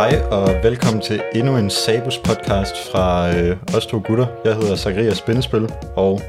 Hej 0.00 0.22
og 0.30 0.48
velkommen 0.62 1.02
til 1.02 1.22
endnu 1.34 1.56
en 1.56 1.70
Sabus 1.70 2.18
podcast 2.18 2.90
fra 2.92 3.36
øh, 3.36 3.56
os 3.76 3.86
to 3.86 4.02
gutter. 4.06 4.26
Jeg 4.44 4.54
hedder 4.54 4.76
Zacharias 4.76 5.20
Bindespil, 5.20 5.72
og, 5.96 6.20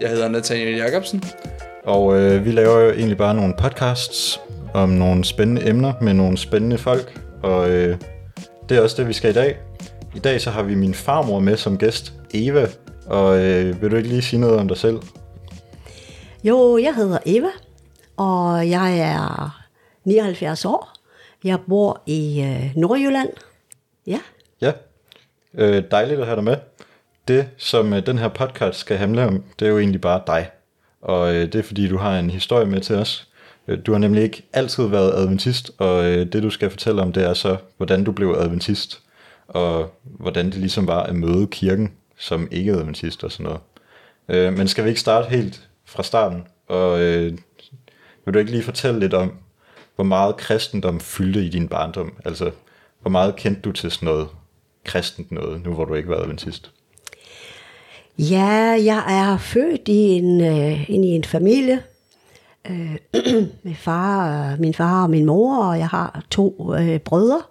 Jeg 0.00 0.10
hedder 0.10 0.28
Nathaniel 0.28 0.76
Jacobsen. 0.76 1.22
og 1.84 2.18
øh, 2.18 2.44
vi 2.44 2.50
laver 2.50 2.80
jo 2.80 2.90
egentlig 2.90 3.18
bare 3.18 3.34
nogle 3.34 3.54
podcasts 3.58 4.40
om 4.74 4.88
nogle 4.88 5.24
spændende 5.24 5.68
emner 5.68 5.92
med 6.00 6.14
nogle 6.14 6.38
spændende 6.38 6.78
folk, 6.78 7.20
og 7.42 7.70
øh, 7.70 7.98
det 8.68 8.76
er 8.76 8.80
også 8.82 8.96
det, 8.96 9.08
vi 9.08 9.12
skal 9.12 9.30
i 9.30 9.34
dag. 9.34 9.56
I 10.14 10.18
dag 10.18 10.40
så 10.40 10.50
har 10.50 10.62
vi 10.62 10.74
min 10.74 10.94
farmor 10.94 11.40
med 11.40 11.56
som 11.56 11.78
gæst, 11.78 12.12
Eva, 12.34 12.66
og 13.06 13.38
øh, 13.38 13.82
vil 13.82 13.90
du 13.90 13.96
ikke 13.96 14.08
lige 14.08 14.22
sige 14.22 14.40
noget 14.40 14.58
om 14.58 14.68
dig 14.68 14.76
selv? 14.76 14.98
Jo, 16.44 16.78
jeg 16.78 16.94
hedder 16.94 17.18
Eva, 17.26 17.50
og 18.16 18.70
jeg 18.70 18.98
er 18.98 19.62
79 20.04 20.64
år. 20.64 20.95
Jeg 21.44 21.58
bor 21.68 22.02
i 22.06 22.42
øh, 22.42 22.76
Nordjylland. 22.76 23.28
Ja, 24.06 24.20
Ja, 24.60 24.72
øh, 25.54 25.82
dejligt 25.90 26.20
at 26.20 26.26
have 26.26 26.36
dig 26.36 26.44
med. 26.44 26.56
Det, 27.28 27.48
som 27.56 27.92
øh, 27.92 28.06
den 28.06 28.18
her 28.18 28.28
podcast 28.28 28.78
skal 28.78 28.96
handle 28.96 29.26
om, 29.26 29.44
det 29.58 29.66
er 29.66 29.70
jo 29.70 29.78
egentlig 29.78 30.00
bare 30.00 30.22
dig. 30.26 30.50
Og 31.00 31.34
øh, 31.34 31.52
det 31.52 31.54
er 31.54 31.62
fordi, 31.62 31.88
du 31.88 31.96
har 31.96 32.18
en 32.18 32.30
historie 32.30 32.66
med 32.66 32.80
til 32.80 32.96
os. 32.96 33.28
Øh, 33.68 33.78
du 33.86 33.92
har 33.92 33.98
nemlig 33.98 34.22
ikke 34.22 34.42
altid 34.52 34.86
været 34.86 35.12
adventist, 35.14 35.70
og 35.78 36.04
øh, 36.04 36.26
det 36.32 36.42
du 36.42 36.50
skal 36.50 36.70
fortælle 36.70 37.02
om, 37.02 37.12
det 37.12 37.24
er 37.24 37.34
så, 37.34 37.56
hvordan 37.76 38.04
du 38.04 38.12
blev 38.12 38.36
adventist, 38.38 39.02
og 39.48 39.94
hvordan 40.02 40.46
det 40.46 40.54
ligesom 40.54 40.86
var 40.86 41.02
at 41.02 41.14
møde 41.14 41.46
kirken 41.46 41.92
som 42.18 42.48
ikke-adventist 42.50 43.24
og 43.24 43.32
sådan 43.32 43.44
noget. 43.44 43.60
Øh, 44.28 44.58
men 44.58 44.68
skal 44.68 44.84
vi 44.84 44.88
ikke 44.88 45.00
starte 45.00 45.28
helt 45.28 45.68
fra 45.84 46.02
starten? 46.02 46.46
Og 46.68 47.00
øh, 47.00 47.38
vil 48.24 48.34
du 48.34 48.38
ikke 48.38 48.50
lige 48.50 48.62
fortælle 48.62 49.00
lidt 49.00 49.14
om, 49.14 49.32
hvor 49.96 50.04
meget 50.04 50.36
kristendom 50.36 51.00
fyldte 51.00 51.44
i 51.44 51.48
din 51.48 51.68
barndom? 51.68 52.12
Altså, 52.24 52.50
hvor 53.00 53.10
meget 53.10 53.36
kendte 53.36 53.62
du 53.62 53.72
til 53.72 53.90
sådan 53.90 54.06
noget 54.06 54.28
kristent 54.84 55.32
noget, 55.32 55.64
nu 55.64 55.74
hvor 55.74 55.84
du 55.84 55.94
ikke 55.94 56.08
var 56.08 56.16
adventist? 56.16 56.70
ja 58.18 58.78
jeg 58.84 59.04
er 59.08 59.38
født 59.38 59.88
i 59.88 59.96
en, 59.96 60.40
øh, 60.40 60.90
ind 60.90 61.04
i 61.04 61.08
en 61.08 61.24
familie 61.24 61.82
øh, 62.70 62.96
med 63.64 63.74
far, 63.74 64.52
øh, 64.52 64.60
min 64.60 64.74
far 64.74 65.02
og 65.02 65.10
min 65.10 65.26
mor, 65.26 65.64
og 65.64 65.78
jeg 65.78 65.88
har 65.88 66.24
to 66.30 66.74
øh, 66.74 67.00
brødre. 67.00 67.42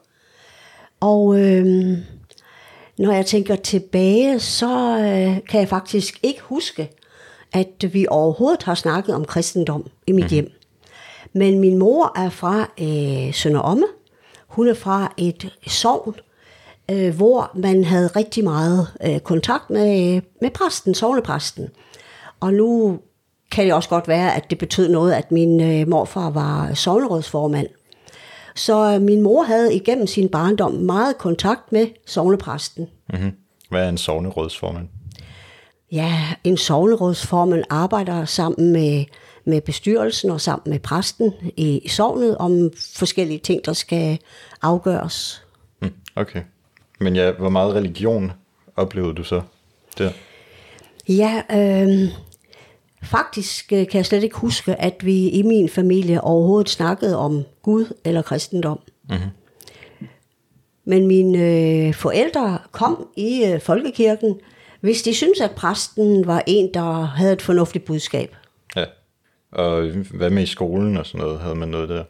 Og 1.00 1.40
øh, 1.40 1.66
når 2.98 3.12
jeg 3.12 3.26
tænker 3.26 3.56
tilbage, 3.56 4.40
så 4.40 4.98
øh, 4.98 5.48
kan 5.50 5.60
jeg 5.60 5.70
faktisk 5.70 6.20
ikke 6.24 6.42
huske, 6.42 6.90
at 7.54 7.94
vi 7.94 8.06
overhovedet 8.10 8.64
har 8.64 8.76
snakket 8.76 9.16
om 9.16 9.26
kristendom 9.26 9.88
i 10.08 10.12
mit 10.12 10.24
mm. 10.24 10.30
hjem. 10.30 10.52
Men 11.36 11.60
min 11.60 11.78
mor 11.78 12.20
er 12.20 12.30
fra 12.30 12.70
øh, 12.82 13.34
Sønder 13.34 13.60
Omme. 13.60 13.86
Hun 14.48 14.68
er 14.68 14.74
fra 14.74 15.14
et 15.18 15.54
sogn, 15.68 16.16
øh, 16.92 17.16
hvor 17.16 17.52
man 17.56 17.84
havde 17.84 18.08
rigtig 18.08 18.44
meget 18.44 18.88
øh, 19.06 19.20
kontakt 19.20 19.70
med, 19.70 20.22
med 20.42 20.50
præsten, 20.50 20.94
sovnepræsten. 20.94 21.70
Og 22.40 22.54
nu 22.54 23.00
kan 23.52 23.66
det 23.66 23.74
også 23.74 23.90
godt 23.90 24.08
være, 24.08 24.36
at 24.36 24.50
det 24.50 24.58
betød 24.58 24.90
noget, 24.90 25.14
at 25.14 25.32
min 25.32 25.62
øh, 25.62 25.88
morfar 25.88 26.30
var 26.30 26.74
sovnerådsformand. 26.74 27.68
Så 28.56 28.94
øh, 28.96 29.02
min 29.02 29.22
mor 29.22 29.44
havde 29.44 29.76
igennem 29.76 30.08
sin 30.08 30.30
barndom 30.30 30.72
meget 30.72 31.18
kontakt 31.18 31.72
med 31.72 31.88
sovnepræsten. 32.06 32.88
Mm-hmm. 33.14 33.32
Hvad 33.70 33.86
er 33.86 33.90
en 33.90 33.98
sovnerådsformand? 33.98 34.88
Ja, 35.92 36.14
en 36.44 36.58
sovnerådsformand 36.58 37.64
arbejder 37.70 38.26
sammen 38.26 38.72
med, 38.72 39.06
med 39.46 39.62
bestyrelsen 39.62 40.30
og 40.30 40.42
sammen 40.42 40.72
med 40.72 40.80
præsten 40.80 41.34
i, 41.58 41.78
i 41.78 41.88
sovnet 41.88 42.38
om 42.38 42.72
forskellige 42.96 43.40
ting, 43.40 43.66
der 43.66 43.74
skal 43.74 44.20
afgøres. 44.62 45.46
Mm, 45.82 45.94
okay. 46.16 46.42
Men 47.00 47.16
ja, 47.16 47.32
hvor 47.32 47.50
meget 47.50 47.74
religion 47.74 48.32
oplevede 48.76 49.14
du 49.14 49.24
så 49.24 49.42
der? 49.98 50.12
Ja, 51.10 51.42
øh, 51.52 52.10
faktisk 53.04 53.68
kan 53.68 53.88
jeg 53.94 54.06
slet 54.06 54.24
ikke 54.24 54.38
huske, 54.38 54.82
at 54.82 55.06
vi 55.06 55.30
i 55.30 55.42
min 55.42 55.70
familie 55.70 56.22
overhovedet 56.22 56.70
snakkede 56.70 57.18
om 57.18 57.44
Gud 57.62 57.94
eller 58.04 58.22
kristendom. 58.22 58.80
Mm-hmm. 59.10 59.30
Men 60.86 61.08
mine 61.08 61.38
øh, 61.38 61.94
forældre 61.94 62.60
kom 62.72 63.08
i 63.16 63.46
øh, 63.46 63.62
folkekirken, 63.62 64.36
hvis 64.82 65.02
de 65.02 65.14
syntes, 65.14 65.42
at 65.42 65.52
præsten 65.52 66.28
var 66.28 66.44
en, 66.48 66.74
der 66.74 67.02
havde 67.02 67.34
et 67.34 67.42
fornuftigt 67.42 67.86
budskab. 67.86 68.36
Og 69.56 69.90
hvad 70.12 70.30
med 70.30 70.44
i 70.44 70.46
skolen 70.46 70.98
og 70.98 71.06
sådan 71.06 71.22
noget? 71.22 71.40
Havde 71.40 71.56
man 71.56 71.70
noget 71.70 71.90
der? 71.90 72.04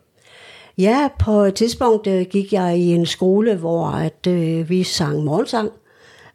Ja, 0.77 1.09
på 1.19 1.31
et 1.31 1.55
tidspunkt 1.55 2.07
øh, 2.07 2.25
gik 2.25 2.53
jeg 2.53 2.77
i 2.77 2.93
en 2.93 3.05
skole, 3.05 3.55
hvor 3.55 3.87
at, 3.87 4.27
øh, 4.27 4.69
vi 4.69 4.83
sang 4.83 5.23
morgensang, 5.23 5.71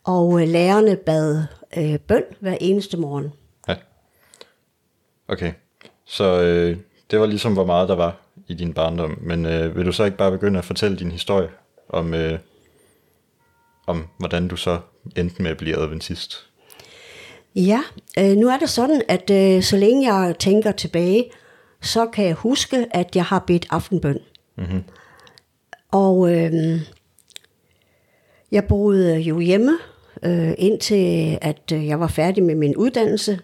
og 0.04 0.42
øh, 0.42 0.48
lærerne 0.48 0.96
bad 0.96 1.44
øh, 1.76 1.98
bøn 1.98 2.22
hver 2.40 2.56
eneste 2.60 2.96
morgen. 2.96 3.32
Ja. 3.68 3.76
Okay. 5.28 5.52
Så 6.04 6.42
øh, 6.42 6.76
det 7.10 7.20
var 7.20 7.26
ligesom, 7.26 7.52
hvor 7.52 7.66
meget 7.66 7.88
der 7.88 7.94
var 7.94 8.16
i 8.48 8.54
din 8.54 8.74
barndom. 8.74 9.18
Men 9.20 9.46
øh, 9.46 9.76
vil 9.76 9.86
du 9.86 9.92
så 9.92 10.04
ikke 10.04 10.16
bare 10.16 10.30
begynde 10.30 10.58
at 10.58 10.64
fortælle 10.64 10.96
din 10.96 11.10
historie 11.10 11.48
om, 11.88 12.14
øh, 12.14 12.38
om 13.86 14.06
hvordan 14.18 14.48
du 14.48 14.56
så 14.56 14.80
endte 15.16 15.42
med 15.42 15.50
at 15.50 15.56
blive 15.56 15.82
adventist? 15.82 16.49
Ja, 17.54 17.80
øh, 18.18 18.36
nu 18.36 18.48
er 18.48 18.58
det 18.58 18.70
sådan, 18.70 19.02
at 19.08 19.30
øh, 19.30 19.62
så 19.62 19.76
længe 19.76 20.14
jeg 20.14 20.38
tænker 20.38 20.72
tilbage, 20.72 21.30
så 21.80 22.06
kan 22.06 22.24
jeg 22.24 22.34
huske, 22.34 22.86
at 22.90 23.16
jeg 23.16 23.24
har 23.24 23.38
bedt 23.46 23.66
aftenbøn. 23.70 24.18
Mm-hmm. 24.56 24.82
Og 25.90 26.32
øh, 26.34 26.52
jeg 28.52 28.64
boede 28.64 29.18
jo 29.18 29.38
hjemme, 29.38 29.78
øh, 30.22 30.54
indtil 30.58 31.38
at 31.42 31.72
øh, 31.72 31.86
jeg 31.86 32.00
var 32.00 32.06
færdig 32.06 32.42
med 32.42 32.54
min 32.54 32.76
uddannelse. 32.76 33.40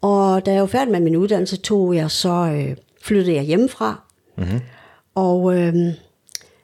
Og 0.00 0.46
da 0.46 0.52
jeg 0.52 0.60
var 0.60 0.66
færdig 0.66 0.92
med 0.92 1.00
min 1.00 1.16
uddannelse, 1.16 1.56
tog 1.56 1.94
jeg 1.94 2.10
så 2.10 2.52
øh, 2.54 2.76
flyttede 3.02 3.36
jeg 3.36 3.44
hjemmefra. 3.44 4.02
Mm-hmm. 4.36 4.60
Og 5.14 5.58
øh, 5.58 5.74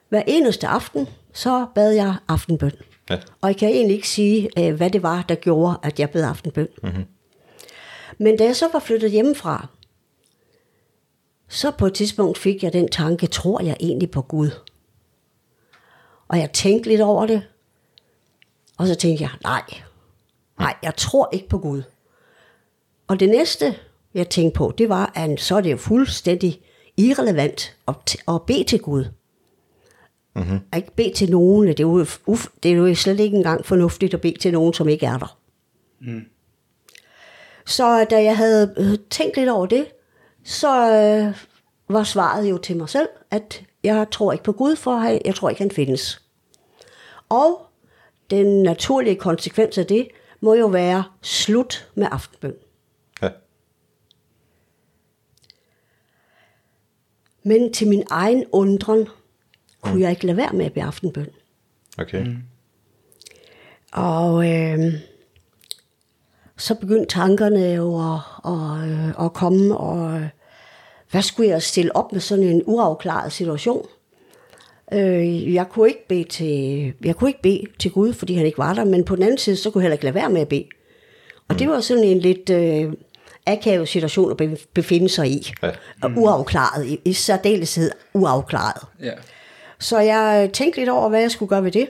hver 0.09 0.23
eneste 0.27 0.67
aften, 0.67 1.09
så 1.33 1.67
bad 1.75 1.91
jeg 1.91 2.15
aftenbøn. 2.29 2.73
Ja. 3.11 3.19
Og 3.41 3.49
jeg 3.49 3.57
kan 3.57 3.69
egentlig 3.69 3.95
ikke 3.95 4.09
sige, 4.09 4.51
øh, 4.59 4.75
hvad 4.75 4.91
det 4.91 5.03
var, 5.03 5.23
der 5.23 5.35
gjorde, 5.35 5.77
at 5.83 6.01
jeg 6.01 6.11
bad 6.11 6.25
aftenbøn. 6.25 6.69
Mm-hmm. 6.83 7.05
Men 8.19 8.37
da 8.37 8.45
jeg 8.45 8.57
så 8.57 8.69
var 8.73 8.79
flyttet 8.79 9.11
hjemmefra, 9.11 9.67
så 11.49 11.71
på 11.71 11.87
et 11.87 11.95
tidspunkt 11.95 12.39
fik 12.39 12.63
jeg 12.63 12.73
den 12.73 12.89
tanke, 12.89 13.27
tror 13.27 13.63
jeg 13.63 13.77
egentlig 13.81 14.11
på 14.11 14.23
Gud? 14.23 14.51
Og 16.29 16.39
jeg 16.39 16.53
tænkte 16.53 16.89
lidt 16.89 17.01
over 17.01 17.27
det, 17.27 17.43
og 18.79 18.87
så 18.87 18.95
tænkte 18.95 19.23
jeg, 19.23 19.31
nej, 19.43 19.63
nej, 20.59 20.75
jeg 20.83 20.97
tror 20.97 21.29
ikke 21.33 21.49
på 21.49 21.59
Gud. 21.59 21.83
Og 23.07 23.21
det 23.21 23.29
næste, 23.29 23.79
jeg 24.15 24.29
tænkte 24.29 24.59
på, 24.59 24.75
det 24.79 24.89
var, 24.89 25.13
at 25.15 25.41
så 25.41 25.57
er 25.57 25.61
det 25.61 25.73
jo 25.73 25.77
fuldstændig 25.77 26.61
irrelevant 26.97 27.77
at 28.29 28.43
bede 28.47 28.65
til 28.65 28.81
Gud. 28.81 29.05
Mm-hmm. 30.37 30.59
At 30.73 30.77
ikke 30.77 30.97
bede 30.97 31.13
til 31.15 31.31
nogen, 31.31 31.69
det 31.69 31.81
er, 31.81 31.85
jo, 31.85 32.07
uf, 32.27 32.47
det 32.63 32.71
er 32.71 32.75
jo 32.75 32.95
slet 32.95 33.21
ikke 33.21 33.37
engang 33.37 33.67
fornuftigt 33.67 34.15
at 34.15 34.21
bede 34.21 34.39
til 34.39 34.53
nogen, 34.53 34.73
som 34.73 34.89
ikke 34.89 35.07
er 35.07 35.19
der. 35.19 35.39
Mm. 36.01 36.25
Så 37.67 38.05
da 38.05 38.23
jeg 38.23 38.37
havde 38.37 38.75
øh, 38.77 38.99
tænkt 39.11 39.37
lidt 39.37 39.49
over 39.49 39.67
det, 39.67 39.87
så 40.45 40.93
øh, 40.93 41.35
var 41.89 42.05
svaret 42.05 42.51
jo 42.51 42.59
til 42.59 42.77
mig 42.77 42.89
selv, 42.89 43.09
at 43.31 43.63
jeg 43.83 44.07
tror 44.11 44.33
ikke 44.33 44.45
på 44.45 44.53
Gud, 44.53 44.77
for 44.77 45.21
jeg 45.25 45.35
tror 45.35 45.49
ikke, 45.49 45.63
han 45.63 45.71
findes. 45.71 46.23
Og 47.29 47.67
den 48.31 48.63
naturlige 48.63 49.17
konsekvens 49.17 49.79
af 49.79 49.87
det, 49.87 50.09
må 50.41 50.55
jo 50.55 50.67
være 50.67 51.05
slut 51.23 51.91
med 51.95 52.07
aftenbøn. 52.11 52.55
Ja. 53.23 53.29
Men 57.43 57.73
til 57.73 57.89
min 57.89 58.03
egen 58.11 58.45
undren, 58.53 59.09
kunne 59.91 60.01
jeg 60.01 60.11
ikke 60.11 60.27
lade 60.27 60.37
være 60.37 60.53
med 60.53 60.67
at 60.67 60.73
bede 60.73 60.85
aftenbøn. 60.85 61.29
Okay. 61.99 62.27
Mm. 62.27 62.37
Og 63.93 64.53
øh, 64.53 64.79
så 66.57 66.75
begyndte 66.75 67.15
tankerne 67.15 67.61
jo 67.61 68.15
at, 68.15 68.21
at, 68.53 68.89
øh, 68.89 69.25
at 69.27 69.33
komme, 69.33 69.77
og 69.77 70.21
øh, 70.21 70.29
hvad 71.11 71.23
skulle 71.23 71.49
jeg 71.49 71.63
stille 71.63 71.97
op 71.97 72.13
med 72.13 72.21
sådan 72.21 72.45
en 72.45 72.63
uafklaret 72.67 73.33
situation? 73.33 73.87
Øh, 74.93 75.55
jeg 75.55 75.69
kunne 75.69 75.89
ikke 75.89 76.09
bede 76.09 76.25
til, 76.25 76.93
jeg 77.05 77.17
kunne 77.17 77.31
ikke 77.31 77.43
bede 77.43 77.63
til 77.79 77.91
Gud, 77.91 78.13
fordi 78.13 78.35
han 78.35 78.47
ikke 78.47 78.59
var 78.59 78.75
der, 78.75 78.85
men 78.85 79.05
på 79.05 79.17
den 79.17 79.23
anden 79.23 79.39
side, 79.39 79.57
så 79.57 79.71
kunne 79.71 79.83
jeg 79.83 79.85
heller 79.85 79.95
ikke 79.95 80.05
lade 80.05 80.15
være 80.15 80.31
med 80.31 80.41
at 80.41 80.49
bede. 80.49 80.67
Og 81.49 81.55
mm. 81.55 81.59
det 81.59 81.69
var 81.69 81.81
sådan 81.81 82.05
en 82.05 82.19
lidt 82.19 82.51
øh, 82.51 82.93
akavet 83.47 83.89
situation 83.89 84.31
at 84.31 84.37
be- 84.37 84.57
befinde 84.75 85.09
sig 85.09 85.29
i. 85.29 85.53
Ja. 85.63 85.71
Og 86.03 86.11
uafklaret, 86.17 86.87
i, 86.87 87.01
i 87.05 87.13
særdeleshed 87.13 87.91
uafklaret. 88.15 88.87
Ja. 89.01 89.13
Så 89.79 89.99
jeg 89.99 90.51
tænkte 90.53 90.81
lidt 90.81 90.91
over, 90.91 91.09
hvad 91.09 91.21
jeg 91.21 91.31
skulle 91.31 91.49
gøre 91.49 91.65
ved 91.65 91.73
det. 91.73 91.89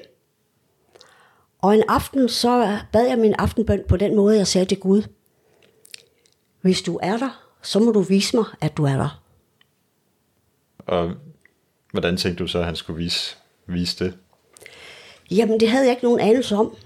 Og 1.63 1.75
en 1.75 1.83
aften, 1.89 2.29
så 2.29 2.79
bad 2.93 3.07
jeg 3.07 3.19
min 3.19 3.35
aftenbøn 3.39 3.83
på 3.89 3.97
den 3.97 4.17
måde, 4.17 4.37
jeg 4.37 4.47
sagde 4.47 4.67
til 4.67 4.79
Gud, 4.79 5.03
hvis 6.61 6.83
du 6.83 6.99
er 7.03 7.17
der, 7.17 7.43
så 7.63 7.81
må 7.81 7.93
du 7.93 8.01
vise 8.01 8.37
mig, 8.37 8.45
at 8.61 8.77
du 8.77 8.85
er 8.85 8.97
der. 8.97 9.23
Og 10.79 11.11
hvordan 11.93 12.17
tænkte 12.17 12.43
du 12.43 12.49
så, 12.49 12.59
at 12.59 12.65
han 12.65 12.77
skulle 12.77 12.97
vise, 12.97 13.37
vise 13.67 14.05
det? 14.05 14.15
Jamen, 15.31 15.61
det 15.61 15.69
havde 15.69 15.85
jeg 15.85 15.91
ikke 15.91 16.05
nogen 16.05 16.21
anelse 16.21 16.57
om. 16.57 16.77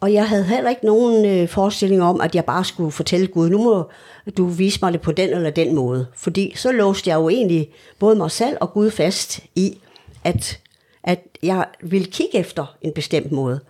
Og 0.00 0.12
jeg 0.12 0.28
havde 0.28 0.44
heller 0.44 0.70
ikke 0.70 0.86
nogen 0.86 1.26
øh, 1.26 1.48
forestilling 1.48 2.02
om, 2.02 2.20
at 2.20 2.34
jeg 2.34 2.44
bare 2.44 2.64
skulle 2.64 2.92
fortælle 2.92 3.26
Gud, 3.26 3.50
nu 3.50 3.62
må 3.62 3.90
du 4.36 4.46
vise 4.46 4.78
mig 4.82 4.92
det 4.92 5.00
på 5.00 5.12
den 5.12 5.30
eller 5.30 5.50
den 5.50 5.74
måde. 5.74 6.06
Fordi 6.14 6.52
så 6.56 6.72
låste 6.72 7.10
jeg 7.10 7.16
jo 7.16 7.28
egentlig 7.28 7.70
både 7.98 8.16
mig 8.16 8.30
selv 8.30 8.56
og 8.60 8.72
Gud 8.72 8.90
fast 8.90 9.40
i, 9.54 9.78
at, 10.24 10.60
at 11.02 11.20
jeg 11.42 11.66
ville 11.82 12.06
kigge 12.06 12.38
efter 12.38 12.76
en 12.82 12.92
bestemt 12.92 13.32
måde. 13.32 13.60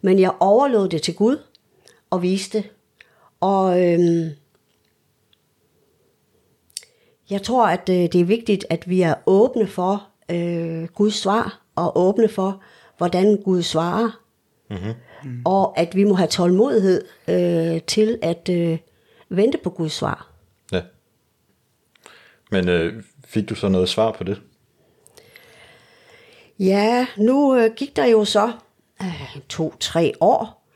Men 0.00 0.18
jeg 0.18 0.32
overlod 0.40 0.88
det 0.88 1.02
til 1.02 1.14
Gud 1.14 1.38
og 2.10 2.22
viste. 2.22 2.64
Og 3.40 3.84
øhm, 3.84 4.30
jeg 7.30 7.42
tror, 7.42 7.66
at 7.66 7.88
øh, 7.88 7.96
det 7.96 8.14
er 8.14 8.24
vigtigt, 8.24 8.66
at 8.70 8.88
vi 8.88 9.02
er 9.02 9.14
åbne 9.26 9.66
for 9.66 10.06
øh, 10.30 10.84
Guds 10.84 11.14
svar, 11.14 11.60
og 11.76 11.98
åbne 11.98 12.28
for, 12.28 12.62
hvordan 12.98 13.42
Gud 13.42 13.62
svarer. 13.62 14.20
Mm-hmm. 14.70 15.42
Og 15.44 15.78
at 15.78 15.96
vi 15.96 16.04
må 16.04 16.14
have 16.14 16.28
tålmodighed 16.28 17.04
øh, 17.28 17.82
til 17.82 18.18
at 18.22 18.48
øh, 18.48 18.78
vente 19.28 19.58
på 19.58 19.70
Guds 19.70 19.92
svar. 19.92 20.30
Ja. 20.72 20.82
Men 22.50 22.68
øh, 22.68 23.02
fik 23.26 23.48
du 23.48 23.54
så 23.54 23.68
noget 23.68 23.88
svar 23.88 24.12
på 24.12 24.24
det? 24.24 24.40
Ja, 26.58 27.06
nu 27.16 27.56
øh, 27.56 27.70
gik 27.76 27.96
der 27.96 28.06
jo 28.06 28.24
så 28.24 28.52
øh, 29.02 29.40
to-tre 29.48 30.12
år, 30.20 30.66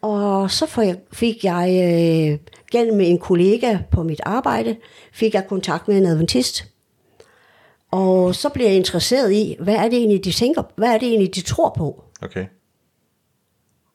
og 0.00 0.50
så 0.50 0.96
fik 1.12 1.44
jeg 1.44 1.68
øh, 1.68 2.38
gennem 2.72 3.00
en 3.00 3.18
kollega 3.18 3.78
på 3.90 4.02
mit 4.02 4.20
arbejde, 4.24 4.76
fik 5.12 5.34
jeg 5.34 5.46
kontakt 5.48 5.88
med 5.88 5.98
en 5.98 6.06
adventist. 6.06 6.64
Og 7.90 8.34
så 8.34 8.48
blev 8.48 8.66
jeg 8.66 8.74
interesseret 8.74 9.32
i, 9.32 9.56
hvad 9.60 9.74
er 9.74 9.88
det 9.88 9.98
egentlig, 9.98 10.24
de 10.24 10.32
tænker, 10.32 10.62
hvad 10.76 10.94
er 10.94 10.98
det 10.98 11.08
egentlig, 11.08 11.34
de 11.34 11.40
tror 11.40 11.74
på? 11.78 12.04
Okay. 12.22 12.46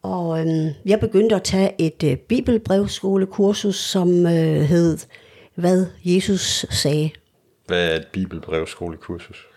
Og 0.02 0.40
øhm, 0.40 0.70
jeg 0.86 1.00
begyndte 1.00 1.36
at 1.36 1.44
tage 1.44 1.82
et 1.82 2.04
øh, 2.04 2.18
bibelbrevskolekursus, 2.18 3.76
som 3.76 4.26
øh, 4.26 4.62
hed, 4.62 4.98
hvad 5.56 5.86
Jesus 6.04 6.66
sagde. 6.70 7.10
Hvad 7.68 7.92
er 7.92 7.96
et 7.96 8.08
bibelbrevskolekursus? 8.14 9.48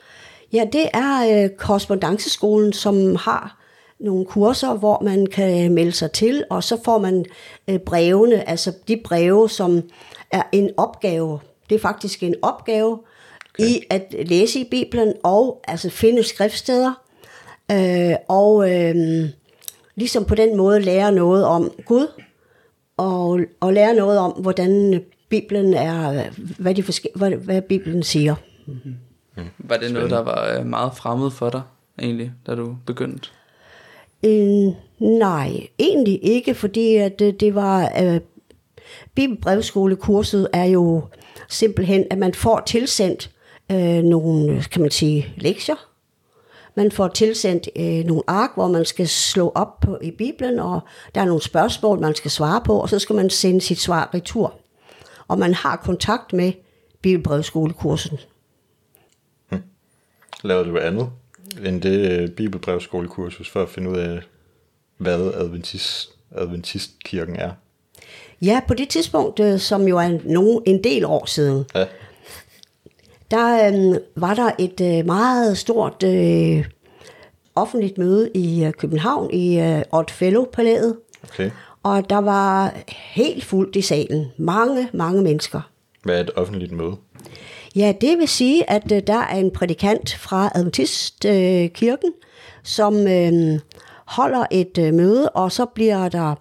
Ja, 0.52 0.64
det 0.72 0.88
er 0.94 1.44
øh, 1.44 1.50
korrespondanceskolen, 1.50 2.72
som 2.72 3.16
har 3.16 3.62
nogle 4.00 4.24
kurser, 4.24 4.74
hvor 4.74 5.02
man 5.04 5.26
kan 5.26 5.72
melde 5.72 5.92
sig 5.92 6.12
til, 6.12 6.44
og 6.50 6.64
så 6.64 6.78
får 6.84 6.98
man 6.98 7.24
øh, 7.68 7.78
brevene, 7.78 8.48
altså 8.48 8.72
de 8.88 9.00
breve, 9.04 9.50
som 9.50 9.82
er 10.30 10.42
en 10.52 10.70
opgave. 10.76 11.38
Det 11.68 11.74
er 11.74 11.78
faktisk 11.78 12.22
en 12.22 12.34
opgave 12.42 12.98
okay. 13.54 13.64
i 13.64 13.82
at 13.90 14.14
læse 14.26 14.60
i 14.60 14.68
Bibelen 14.70 15.14
og 15.22 15.60
altså 15.68 15.90
finde 15.90 16.22
skriftsteder, 16.22 16.92
øh, 17.72 18.14
og 18.28 18.74
øh, 18.74 19.24
ligesom 19.94 20.24
på 20.24 20.34
den 20.34 20.56
måde 20.56 20.80
lære 20.80 21.12
noget 21.12 21.44
om 21.44 21.72
Gud, 21.84 22.06
og, 22.96 23.40
og 23.60 23.72
lære 23.72 23.94
noget 23.94 24.18
om, 24.18 24.32
hvordan 24.32 25.02
Bibelen 25.28 25.74
er, 25.74 26.22
hvad, 26.58 26.74
de 26.74 26.82
forske, 26.82 27.08
hvad, 27.14 27.30
hvad 27.30 27.62
Bibelen 27.62 28.02
siger. 28.02 28.34
Var 29.58 29.76
det 29.76 29.92
noget, 29.92 30.10
der 30.10 30.22
var 30.22 30.58
øh, 30.58 30.66
meget 30.66 30.94
fremmed 30.96 31.30
for 31.30 31.50
dig, 31.50 31.62
egentlig, 31.98 32.32
da 32.46 32.54
du 32.54 32.76
begyndte? 32.86 33.28
Øh, 34.24 34.72
nej, 34.98 35.66
egentlig 35.78 36.18
ikke, 36.22 36.54
fordi 36.54 36.96
at 36.96 37.18
det, 37.18 37.40
det 37.40 37.54
var... 37.54 37.92
Øh, 38.02 38.20
Bibelbrevskolekurset 39.14 40.48
er 40.52 40.64
jo 40.64 41.02
simpelthen, 41.48 42.04
at 42.10 42.18
man 42.18 42.34
får 42.34 42.62
tilsendt 42.66 43.30
øh, 43.72 44.02
nogle, 44.02 44.62
kan 44.62 44.82
man 44.82 44.90
sige, 44.90 45.34
lektier. 45.36 45.88
Man 46.74 46.92
får 46.92 47.08
tilsendt 47.08 47.68
øh, 47.76 48.04
nogle 48.04 48.22
ark, 48.26 48.50
hvor 48.54 48.68
man 48.68 48.84
skal 48.84 49.08
slå 49.08 49.52
op 49.54 49.80
på, 49.80 49.98
i 50.02 50.10
Bibelen, 50.10 50.58
og 50.58 50.80
der 51.14 51.20
er 51.20 51.24
nogle 51.24 51.42
spørgsmål, 51.42 52.00
man 52.00 52.14
skal 52.14 52.30
svare 52.30 52.60
på, 52.64 52.80
og 52.80 52.88
så 52.88 52.98
skal 52.98 53.16
man 53.16 53.30
sende 53.30 53.60
sit 53.60 53.78
svar 53.78 54.10
retur. 54.14 54.54
Og 55.28 55.38
man 55.38 55.54
har 55.54 55.76
kontakt 55.76 56.32
med 56.32 56.52
Bibelbrevskolekursen. 57.02 58.18
Lavede 60.46 60.68
du 60.70 60.78
andet 60.78 61.10
end 61.64 61.82
det 61.82 62.10
øh, 62.10 62.28
bibelbrevskolekursus 62.30 63.50
for 63.50 63.62
at 63.62 63.68
finde 63.68 63.90
ud 63.90 63.96
af, 63.96 64.20
hvad 64.98 65.32
adventist, 65.34 66.10
adventistkirken 66.36 67.36
er? 67.36 67.50
Ja, 68.42 68.60
på 68.68 68.74
det 68.74 68.88
tidspunkt, 68.88 69.40
øh, 69.40 69.58
som 69.58 69.88
jo 69.88 69.98
er 69.98 70.18
nogen, 70.24 70.62
en 70.66 70.84
del 70.84 71.04
år 71.04 71.26
siden, 71.26 71.64
Ja. 71.74 71.84
der 73.30 73.68
øh, 73.68 73.96
var 74.16 74.34
der 74.34 74.50
et 74.58 74.80
øh, 74.98 75.06
meget 75.06 75.58
stort 75.58 76.02
øh, 76.02 76.64
offentligt 77.54 77.98
møde 77.98 78.30
i 78.34 78.64
øh, 78.64 78.72
København 78.72 79.30
i 79.30 79.60
øh, 79.60 79.82
Odd 79.92 80.10
Fellow-palæet. 80.10 80.96
Okay. 81.24 81.50
Og 81.82 82.10
der 82.10 82.18
var 82.18 82.74
helt 82.88 83.44
fuldt 83.44 83.76
i 83.76 83.82
salen. 83.82 84.26
Mange, 84.36 84.88
mange 84.92 85.22
mennesker. 85.22 85.60
Hvad 86.02 86.16
er 86.16 86.20
et 86.20 86.30
offentligt 86.36 86.72
møde? 86.72 86.96
Ja, 87.76 87.92
det 88.00 88.18
vil 88.18 88.28
sige, 88.28 88.70
at 88.70 88.92
øh, 88.92 89.02
der 89.06 89.18
er 89.18 89.36
en 89.36 89.50
prædikant 89.50 90.14
fra 90.14 90.52
Adventistkirken, 90.54 91.64
øh, 91.64 91.70
kirken, 91.70 92.12
som 92.62 93.06
øh, 93.06 93.60
holder 94.06 94.44
et 94.50 94.78
øh, 94.78 94.94
møde, 94.94 95.28
og 95.28 95.52
så 95.52 95.66
bliver 95.74 96.08
der 96.08 96.34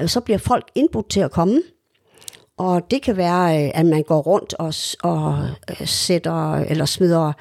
øh, 0.00 0.08
så 0.08 0.20
bliver 0.20 0.38
folk 0.38 0.66
indbudt 0.74 1.10
til 1.10 1.20
at 1.20 1.30
komme. 1.30 1.62
Og 2.56 2.90
det 2.90 3.02
kan 3.02 3.16
være, 3.16 3.64
øh, 3.64 3.70
at 3.74 3.86
man 3.86 4.02
går 4.02 4.20
rundt 4.20 4.54
og, 4.54 4.74
og 5.12 5.38
øh, 5.70 5.86
sætter 5.86 6.54
eller 6.54 6.84
smider 6.84 7.32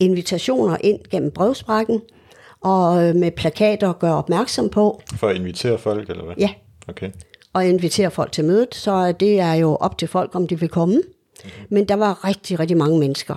invitationer 0.00 0.76
ind 0.80 1.00
gennem 1.10 1.30
brevsprækken, 1.30 2.00
og 2.60 3.08
øh, 3.08 3.14
med 3.14 3.30
plakater 3.30 3.92
gør 3.92 4.12
opmærksom 4.12 4.68
på, 4.68 5.00
For 5.14 5.28
at 5.28 5.36
invitere 5.36 5.78
folk, 5.78 6.10
eller 6.10 6.24
hvad? 6.24 6.34
ja, 6.38 6.50
Okay. 6.88 7.10
og 7.52 7.66
invitere 7.66 8.10
folk 8.10 8.32
til 8.32 8.44
mødet, 8.44 8.74
så 8.74 9.12
det 9.12 9.40
er 9.40 9.54
jo 9.54 9.76
op 9.76 9.98
til 9.98 10.08
folk, 10.08 10.34
om 10.34 10.46
de 10.48 10.60
vil 10.60 10.68
komme. 10.68 11.02
Men 11.68 11.88
der 11.88 11.94
var 11.94 12.24
rigtig, 12.24 12.60
rigtig 12.60 12.76
mange 12.76 12.98
mennesker. 12.98 13.36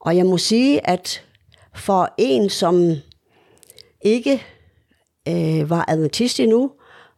Og 0.00 0.16
jeg 0.16 0.26
må 0.26 0.38
sige, 0.38 0.86
at 0.86 1.24
for 1.74 2.14
en, 2.18 2.50
som 2.50 2.92
ikke 4.00 4.42
øh, 5.28 5.70
var 5.70 5.84
adventist 5.88 6.40
endnu, 6.40 6.70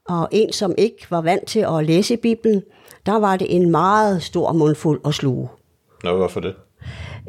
og 0.08 0.28
en, 0.32 0.52
som 0.52 0.74
ikke 0.78 1.06
var 1.10 1.20
vant 1.20 1.46
til 1.46 1.60
at 1.60 1.86
læse 1.86 2.16
Bibelen, 2.16 2.62
der 3.06 3.18
var 3.18 3.36
det 3.36 3.56
en 3.56 3.70
meget 3.70 4.22
stor 4.22 4.52
mundfuld 4.52 5.00
at 5.06 5.14
sluge. 5.14 5.48
Nå, 6.04 6.16
hvorfor 6.16 6.40
det? 6.40 6.54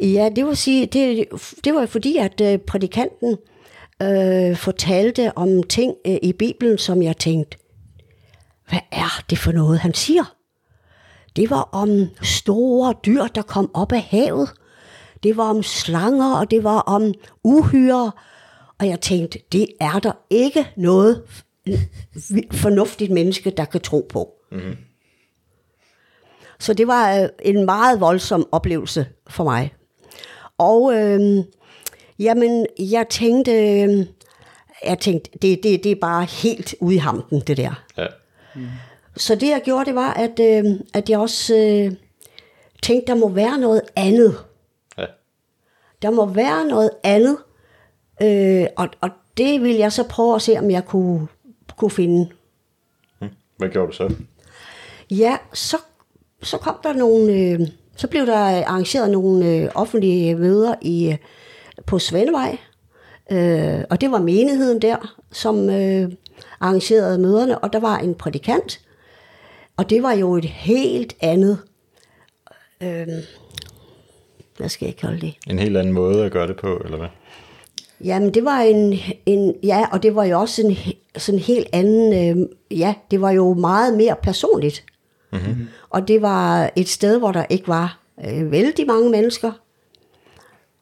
Ja, 0.02 0.30
det 0.36 0.46
vil 0.46 0.58
sige, 0.58 0.86
det, 0.86 1.28
det 1.64 1.76
var 1.76 1.86
fordi, 1.86 2.18
at 2.18 2.42
øh, 2.42 2.60
prædikanten 2.60 3.38
øh, 4.02 4.56
fortalte 4.56 5.38
om 5.38 5.64
ting 5.64 5.96
øh, 6.08 6.18
i 6.22 6.34
Bibelen, 6.34 6.78
som 6.78 7.02
jeg 7.02 7.18
tænkte, 7.18 7.58
hvad 8.70 8.80
er 8.92 9.24
det 9.30 9.38
for 9.38 9.52
noget, 9.52 9.80
han 9.80 9.94
siger? 9.94 10.35
Det 11.36 11.50
var 11.50 11.70
om 11.72 12.08
store 12.22 12.94
dyr, 13.06 13.24
der 13.28 13.42
kom 13.42 13.72
op 13.74 13.92
af 13.92 14.02
havet. 14.02 14.50
Det 15.24 15.38
var 15.38 15.50
om 15.50 15.64
slanger, 15.64 16.36
og 16.36 16.52
det 16.52 16.64
var 16.64 16.80
om 16.80 17.14
uhyre. 17.44 18.12
Og 18.80 18.88
jeg 18.88 19.02
tænkte, 19.02 19.40
det 19.52 19.68
er 19.80 20.00
der 20.00 20.12
ikke 20.30 20.68
noget 20.76 21.24
fornuftigt 22.52 23.12
menneske, 23.12 23.50
der 23.50 23.66
kan 23.66 23.82
tro 23.82 24.08
på. 24.10 24.30
Mm-hmm. 24.52 24.78
Så 26.60 26.74
det 26.74 26.88
var 26.88 27.22
øh, 27.22 27.30
en 27.42 27.66
meget 27.66 28.00
voldsom 28.00 28.48
oplevelse 28.52 29.06
for 29.28 29.44
mig. 29.44 29.74
Og 30.58 30.94
øh, 30.96 31.44
jamen, 32.20 32.66
jeg 32.80 33.06
tænkte, 33.10 33.52
øh, 33.52 34.06
jeg 34.86 35.00
tænkte, 35.00 35.32
det, 35.42 35.64
det, 35.64 35.84
det 35.84 35.92
er 35.92 36.00
bare 36.02 36.26
helt 36.26 36.76
ude 36.80 36.96
i 36.96 36.98
hampen, 36.98 37.40
det 37.48 37.58
der. 37.58 37.84
Ja. 37.98 38.08
Så 39.18 39.36
det 39.36 39.50
jeg 39.50 39.62
gjorde, 39.66 39.86
det 39.86 39.96
var, 39.96 40.14
at, 40.14 40.40
øh, 40.40 40.66
at 40.94 41.10
jeg 41.10 41.20
også 41.20 41.56
øh, 41.56 41.92
tænkte, 42.84 43.14
der 43.14 43.20
må 43.20 43.30
være 43.30 43.58
noget 43.58 43.82
andet. 43.96 44.36
Ja. 44.98 45.06
Der 46.02 46.12
må 46.12 46.26
være 46.26 46.68
noget 46.68 46.90
andet. 47.04 47.38
Øh, 48.22 48.68
og, 48.78 48.88
og 49.02 49.10
det 49.38 49.62
ville 49.62 49.80
jeg 49.80 49.92
så 49.92 50.04
prøve 50.04 50.36
at 50.36 50.42
se, 50.42 50.58
om 50.60 50.72
jeg 50.72 50.86
kunne, 50.86 51.28
kunne 51.78 51.92
finde. 51.92 52.30
Hvad 53.58 53.70
gjorde 53.70 53.88
du 53.88 53.94
så? 53.94 54.14
Ja, 55.12 55.38
så, 55.54 55.78
så 56.42 56.58
kom 56.58 56.76
der 56.84 56.94
nogle, 56.94 57.34
øh, 57.34 57.60
så 57.96 58.08
blev 58.08 58.26
der 58.26 58.38
arrangeret 58.66 59.12
nogle 59.12 59.46
øh, 59.46 59.70
offentlige 59.76 60.36
møder 60.36 60.76
i, 60.82 61.12
øh, 61.12 61.18
på 61.86 62.00
Svendevej. 62.00 62.58
Øh, 63.32 63.84
og 63.90 64.02
det 64.02 64.12
var 64.12 64.20
menigheden 64.20 64.82
der, 64.82 65.18
som 65.32 65.70
øh, 65.70 66.12
arrangerede 66.60 67.18
møderne, 67.18 67.60
og 67.60 67.74
der 67.74 67.80
var 67.80 67.98
en 67.98 68.16
prædikant. 68.16 68.85
Og 69.78 69.90
det 69.90 70.04
var 70.04 70.12
jo 70.14 70.36
et 70.36 70.46
helt 70.46 71.16
andet, 71.22 71.60
øh, 72.82 73.08
hvad 74.58 74.70
skal 74.70 74.86
jeg 74.86 74.96
kalde 74.96 75.22
det? 75.22 75.36
En 75.50 75.60
helt 75.60 75.78
anden 75.78 75.94
måde 75.94 76.26
at 76.26 76.32
gøre 76.32 76.48
det 76.48 76.58
på, 76.58 76.82
eller 76.86 76.98
hvad? 76.98 77.08
Jamen, 78.04 78.34
det 78.34 78.46
var 78.46 78.60
en, 78.60 79.00
en 79.26 79.56
ja, 79.64 79.86
og 79.92 80.04
det 80.04 80.16
var 80.16 80.24
jo 80.24 80.40
også 80.40 80.62
en 80.62 80.78
sådan 81.18 81.40
helt 81.40 81.68
anden, 81.74 82.40
øh, 82.40 82.48
ja, 82.80 82.94
det 83.12 83.22
var 83.22 83.32
jo 83.32 83.54
meget 83.54 83.98
mere 83.98 84.16
personligt. 84.24 84.84
Mm-hmm. 85.32 85.68
Og 85.90 86.08
det 86.08 86.22
var 86.22 86.72
et 86.76 86.90
sted, 86.90 87.20
hvor 87.20 87.32
der 87.32 87.46
ikke 87.50 87.68
var 87.68 88.00
øh, 88.28 88.52
vældig 88.52 88.88
mange 88.88 89.10
mennesker. 89.10 89.52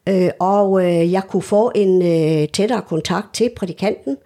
øh, 0.09 0.29
og 0.39 0.85
øh, 0.85 1.11
jeg 1.11 1.23
kunne 1.23 1.43
få 1.43 1.71
en 1.75 2.01
øh, 2.01 2.47
tættere 2.47 2.81
kontakt 2.81 3.33
til 3.33 3.49
prædikanten, 3.55 4.17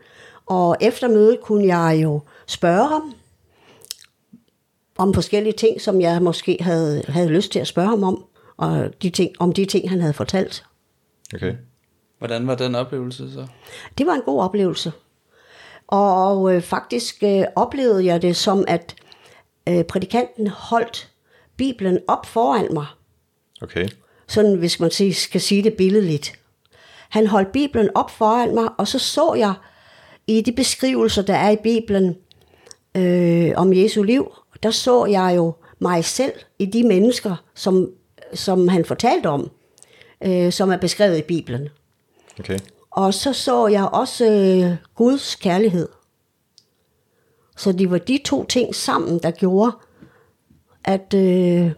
og 0.45 0.77
efter 0.81 1.07
mødet 1.07 1.41
kunne 1.41 1.77
jeg 1.77 1.99
jo 2.03 2.19
spørge 2.47 2.87
ham 2.87 3.13
om 4.97 5.13
forskellige 5.13 5.53
ting, 5.53 5.81
som 5.81 6.01
jeg 6.01 6.21
måske 6.21 6.57
havde, 6.61 7.03
havde 7.07 7.29
lyst 7.29 7.51
til 7.51 7.59
at 7.59 7.67
spørge 7.67 7.89
ham 7.89 8.03
om, 8.03 8.25
og 8.57 8.89
de 9.01 9.09
ting, 9.09 9.31
om 9.39 9.51
de 9.51 9.65
ting, 9.65 9.89
han 9.89 10.01
havde 10.01 10.13
fortalt. 10.13 10.63
Okay. 11.35 11.55
Hvordan 12.17 12.47
var 12.47 12.55
den 12.55 12.75
oplevelse 12.75 13.33
så? 13.33 13.47
Det 13.97 14.05
var 14.05 14.13
en 14.13 14.21
god 14.21 14.41
oplevelse. 14.41 14.91
Og 15.87 16.55
øh, 16.55 16.61
faktisk 16.61 17.23
øh, 17.23 17.43
oplevede 17.55 18.05
jeg 18.05 18.21
det 18.21 18.35
som, 18.35 18.65
at 18.67 18.95
øh, 19.69 19.83
prædikanten 19.83 20.47
holdt 20.47 21.11
Bibelen 21.57 21.99
op 22.07 22.25
foran 22.25 22.67
mig. 22.73 22.85
Okay. 23.61 23.87
Sådan, 24.27 24.55
hvis 24.55 24.79
man 24.79 24.91
sige, 24.91 25.13
skal 25.13 25.41
sige 25.41 25.63
det 25.63 25.73
billedligt. 25.73 26.39
Han 27.09 27.27
holdt 27.27 27.51
Bibelen 27.51 27.89
op 27.95 28.11
foran 28.11 28.55
mig, 28.55 28.69
og 28.77 28.87
så 28.87 28.99
så 28.99 29.33
jeg 29.33 29.53
i 30.27 30.41
de 30.41 30.51
beskrivelser, 30.51 31.21
der 31.21 31.35
er 31.35 31.49
i 31.49 31.57
Bibelen 31.63 32.15
øh, 32.97 33.51
om 33.55 33.73
Jesu 33.73 34.03
liv, 34.03 34.31
der 34.63 34.71
så 34.71 35.05
jeg 35.05 35.33
jo 35.35 35.55
mig 35.79 36.05
selv 36.05 36.33
i 36.59 36.65
de 36.65 36.87
mennesker, 36.87 37.35
som, 37.53 37.91
som 38.33 38.67
han 38.67 38.85
fortalte 38.85 39.27
om, 39.27 39.51
øh, 40.23 40.51
som 40.51 40.71
er 40.71 40.77
beskrevet 40.77 41.17
i 41.17 41.21
Bibelen. 41.21 41.69
Okay. 42.39 42.59
Og 42.91 43.13
så 43.13 43.33
så 43.33 43.67
jeg 43.67 43.89
også 43.93 44.25
øh, 44.25 44.75
Guds 44.95 45.35
kærlighed. 45.35 45.89
Så 47.57 47.71
det 47.71 47.91
var 47.91 47.97
de 47.97 48.19
to 48.25 48.45
ting 48.45 48.75
sammen, 48.75 49.19
der 49.19 49.31
gjorde, 49.31 49.71
at, 50.83 51.13
øh, 51.13 51.71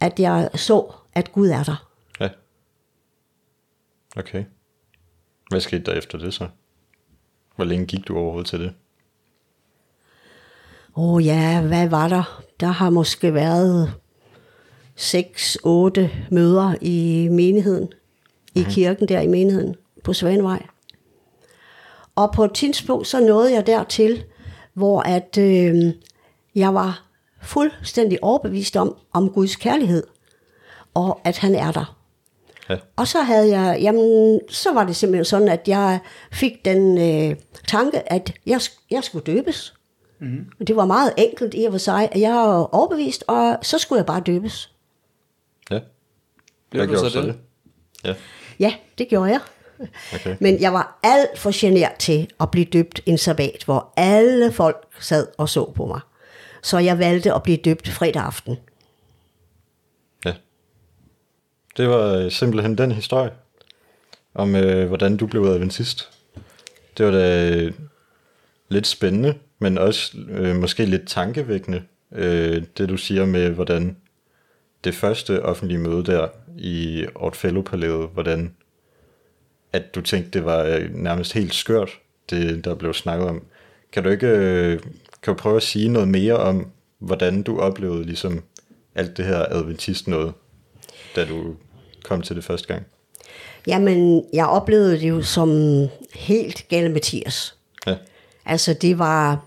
at 0.00 0.20
jeg 0.20 0.50
så, 0.54 0.92
at 1.12 1.32
Gud 1.32 1.48
er 1.48 1.62
der. 1.62 1.90
Ja. 2.20 2.28
Okay. 4.16 4.44
Hvad 5.50 5.60
skete 5.60 5.82
der 5.82 5.92
efter 5.92 6.18
det 6.18 6.34
så? 6.34 6.48
Hvor 7.56 7.64
længe 7.64 7.86
gik 7.86 8.08
du 8.08 8.16
overhovedet 8.16 8.46
til 8.46 8.60
det? 8.60 8.74
Åh 10.96 11.14
oh, 11.14 11.26
ja, 11.26 11.60
hvad 11.60 11.88
var 11.88 12.08
der? 12.08 12.42
Der 12.60 12.66
har 12.66 12.90
måske 12.90 13.34
været 13.34 13.92
6-8 14.98 16.08
møder 16.30 16.74
i 16.80 17.28
menigheden. 17.30 17.88
I 18.54 18.62
kirken 18.70 19.08
der 19.08 19.20
i 19.20 19.26
menigheden 19.26 19.74
på 20.04 20.12
Svanevej. 20.12 20.66
Og 22.14 22.32
på 22.32 22.44
et 22.44 22.54
tidspunkt 22.54 23.06
så 23.06 23.20
nåede 23.20 23.54
jeg 23.54 23.66
dertil, 23.66 24.24
hvor 24.74 25.00
at 25.00 25.38
øh, 25.38 25.92
jeg 26.54 26.74
var 26.74 27.06
fuldstændig 27.42 28.24
overbevist 28.24 28.76
om, 28.76 28.96
om 29.12 29.30
Guds 29.30 29.56
kærlighed, 29.56 30.02
og 30.94 31.20
at 31.24 31.38
han 31.38 31.54
er 31.54 31.72
der. 31.72 31.96
Ja. 32.70 32.76
Og 32.96 33.08
så 33.08 33.22
havde 33.22 33.58
jeg, 33.58 33.80
jamen, 33.82 34.40
så 34.48 34.72
var 34.72 34.84
det 34.84 34.96
simpelthen 34.96 35.24
sådan, 35.24 35.48
at 35.48 35.68
jeg 35.68 35.98
fik 36.32 36.64
den 36.64 36.98
øh, 36.98 37.36
tanke, 37.68 38.12
at 38.12 38.32
jeg, 38.46 38.60
jeg 38.90 39.04
skulle 39.04 39.24
døbes. 39.24 39.74
Mm. 40.20 40.46
Det 40.66 40.76
var 40.76 40.84
meget 40.84 41.12
enkelt 41.18 41.54
i 41.56 41.64
og 41.64 41.72
for 41.72 41.78
sig, 41.78 42.08
at 42.12 42.20
jeg 42.20 42.32
var 42.32 42.74
overbevist, 42.74 43.24
og 43.28 43.58
så 43.62 43.78
skulle 43.78 43.98
jeg 43.98 44.06
bare 44.06 44.20
døbes. 44.20 44.72
Ja. 45.70 45.80
Blev 46.70 46.82
du 46.82 46.88
gjorde 46.90 47.10
så 47.10 47.22
det? 47.22 47.38
Ja. 48.04 48.14
Ja, 48.58 48.74
det 48.98 49.08
gjorde 49.08 49.30
jeg. 49.30 49.40
Okay. 50.14 50.36
Men 50.40 50.60
jeg 50.60 50.72
var 50.72 50.98
alt 51.02 51.38
for 51.38 51.50
genert 51.54 51.94
til 51.98 52.28
at 52.40 52.50
blive 52.50 52.64
døbt 52.64 53.00
en 53.06 53.18
sabbat, 53.18 53.62
hvor 53.64 53.92
alle 53.96 54.52
folk 54.52 54.86
sad 55.00 55.26
og 55.38 55.48
så 55.48 55.72
på 55.72 55.86
mig. 55.86 56.00
Så 56.62 56.78
jeg 56.78 56.98
valgte 56.98 57.34
at 57.34 57.42
blive 57.42 57.56
døbt 57.56 57.88
fredag 57.88 58.22
aften. 58.22 58.56
Ja. 60.24 60.34
Det 61.76 61.88
var 61.88 62.14
øh, 62.14 62.30
simpelthen 62.30 62.78
den 62.78 62.92
historie 62.92 63.30
om, 64.34 64.56
øh, 64.56 64.88
hvordan 64.88 65.16
du 65.16 65.26
blev 65.26 65.42
adventist. 65.42 66.10
Det 66.98 67.06
var 67.06 67.12
da 67.12 67.50
øh, 67.50 67.72
lidt 68.68 68.86
spændende, 68.86 69.34
men 69.62 69.78
også 69.78 70.18
øh, 70.28 70.56
måske 70.56 70.84
lidt 70.84 71.08
tankevækkende, 71.08 71.82
øh, 72.12 72.62
det 72.78 72.88
du 72.88 72.96
siger 72.96 73.26
med, 73.26 73.50
hvordan 73.50 73.96
det 74.84 74.94
første 74.94 75.42
offentlige 75.42 75.78
møde 75.78 76.04
der 76.04 76.28
i 76.58 77.06
Ortfellow-palæet, 77.14 78.08
hvordan 78.14 78.54
at 79.72 79.94
du 79.94 80.00
tænkte, 80.00 80.30
det 80.30 80.44
var 80.44 80.62
øh, 80.62 80.94
nærmest 80.94 81.32
helt 81.32 81.54
skørt, 81.54 81.90
det 82.30 82.64
der 82.64 82.74
blev 82.74 82.94
snakket 82.94 83.28
om. 83.28 83.42
Kan 83.92 84.02
du 84.02 84.08
ikke 84.10 84.26
øh, 84.26 84.80
kan 85.22 85.34
du 85.34 85.38
prøve 85.38 85.56
at 85.56 85.62
sige 85.62 85.88
noget 85.88 86.08
mere 86.08 86.36
om, 86.36 86.70
hvordan 86.98 87.42
du 87.42 87.60
oplevede 87.60 88.04
ligesom 88.04 88.42
alt 88.94 89.16
det 89.16 89.24
her 89.24 89.46
adventist 89.50 90.08
noget, 90.08 90.32
da 91.16 91.24
du 91.24 91.54
kom 92.04 92.22
til 92.22 92.36
det 92.36 92.44
første 92.44 92.68
gang? 92.68 92.86
Jamen, 93.66 94.24
jeg 94.32 94.46
oplevede 94.46 94.92
det 94.92 95.08
jo 95.08 95.22
som 95.22 95.50
helt 96.14 96.68
gale 96.68 96.88
Mathias. 96.88 97.54
Ja, 97.86 97.96
Altså, 98.50 98.74
det 98.74 98.98
var... 98.98 99.44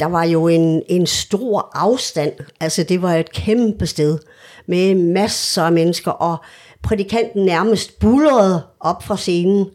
Der 0.00 0.06
var 0.06 0.24
jo 0.24 0.48
en, 0.48 0.82
en 0.88 1.06
stor 1.06 1.70
afstand. 1.74 2.32
Altså, 2.60 2.82
det 2.82 3.02
var 3.02 3.14
et 3.14 3.32
kæmpe 3.32 3.86
sted 3.86 4.18
med 4.66 4.94
masser 4.94 5.62
af 5.62 5.72
mennesker, 5.72 6.10
og 6.10 6.36
prædikanten 6.82 7.44
nærmest 7.44 7.98
bullerede 7.98 8.62
op 8.80 9.02
fra 9.02 9.16
scenen. 9.16 9.66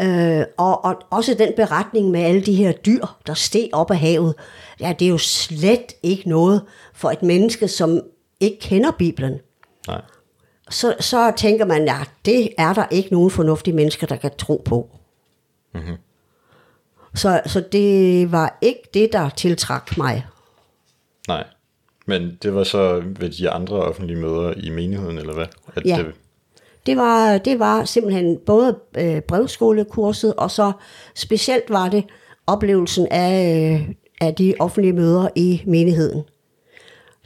Øh, 0.00 0.44
og, 0.56 0.84
og 0.84 0.96
også 1.10 1.34
den 1.34 1.52
beretning 1.56 2.10
med 2.10 2.20
alle 2.20 2.42
de 2.42 2.54
her 2.54 2.72
dyr, 2.72 3.06
der 3.26 3.34
steg 3.34 3.68
op 3.72 3.90
af 3.90 3.98
havet. 3.98 4.34
Ja, 4.80 4.94
det 4.98 5.04
er 5.04 5.10
jo 5.10 5.18
slet 5.18 5.92
ikke 6.02 6.28
noget 6.28 6.62
for 6.94 7.10
et 7.10 7.22
menneske, 7.22 7.68
som 7.68 8.00
ikke 8.40 8.58
kender 8.60 8.90
Bibelen. 8.98 9.38
nej. 9.86 10.00
Så, 10.70 10.94
så 11.00 11.32
tænker 11.36 11.64
man, 11.64 11.84
ja, 11.84 11.98
det 12.24 12.48
er 12.58 12.72
der 12.72 12.84
ikke 12.90 13.12
nogen 13.12 13.30
fornuftige 13.30 13.74
mennesker, 13.74 14.06
der 14.06 14.16
kan 14.16 14.30
tro 14.38 14.62
på. 14.64 14.88
Mm-hmm. 15.74 15.96
Så, 17.14 17.40
så 17.46 17.64
det 17.72 18.32
var 18.32 18.58
ikke 18.60 18.82
det, 18.94 19.12
der 19.12 19.28
tiltrak 19.28 19.98
mig. 19.98 20.26
Nej. 21.28 21.44
Men 22.06 22.38
det 22.42 22.54
var 22.54 22.64
så 22.64 23.02
ved 23.06 23.30
de 23.30 23.50
andre 23.50 23.76
offentlige 23.76 24.18
møder 24.18 24.54
i 24.56 24.70
menigheden, 24.70 25.18
eller 25.18 25.34
hvad? 25.34 25.46
At 25.76 25.86
Ja. 25.86 25.96
Det, 25.96 26.14
Det 26.86 26.96
var, 26.96 27.38
det 27.38 27.58
var 27.58 27.84
simpelthen 27.84 28.38
både 28.46 28.78
øh, 28.98 29.20
brevskolekurset, 29.20 30.34
og 30.34 30.50
så 30.50 30.72
specielt 31.14 31.70
var 31.70 31.88
det 31.88 32.04
oplevelsen 32.46 33.06
af, 33.10 33.62
øh, 33.74 33.94
af 34.20 34.34
de 34.34 34.54
offentlige 34.58 34.92
møder 34.92 35.28
i 35.36 35.62
menigheden. 35.66 36.22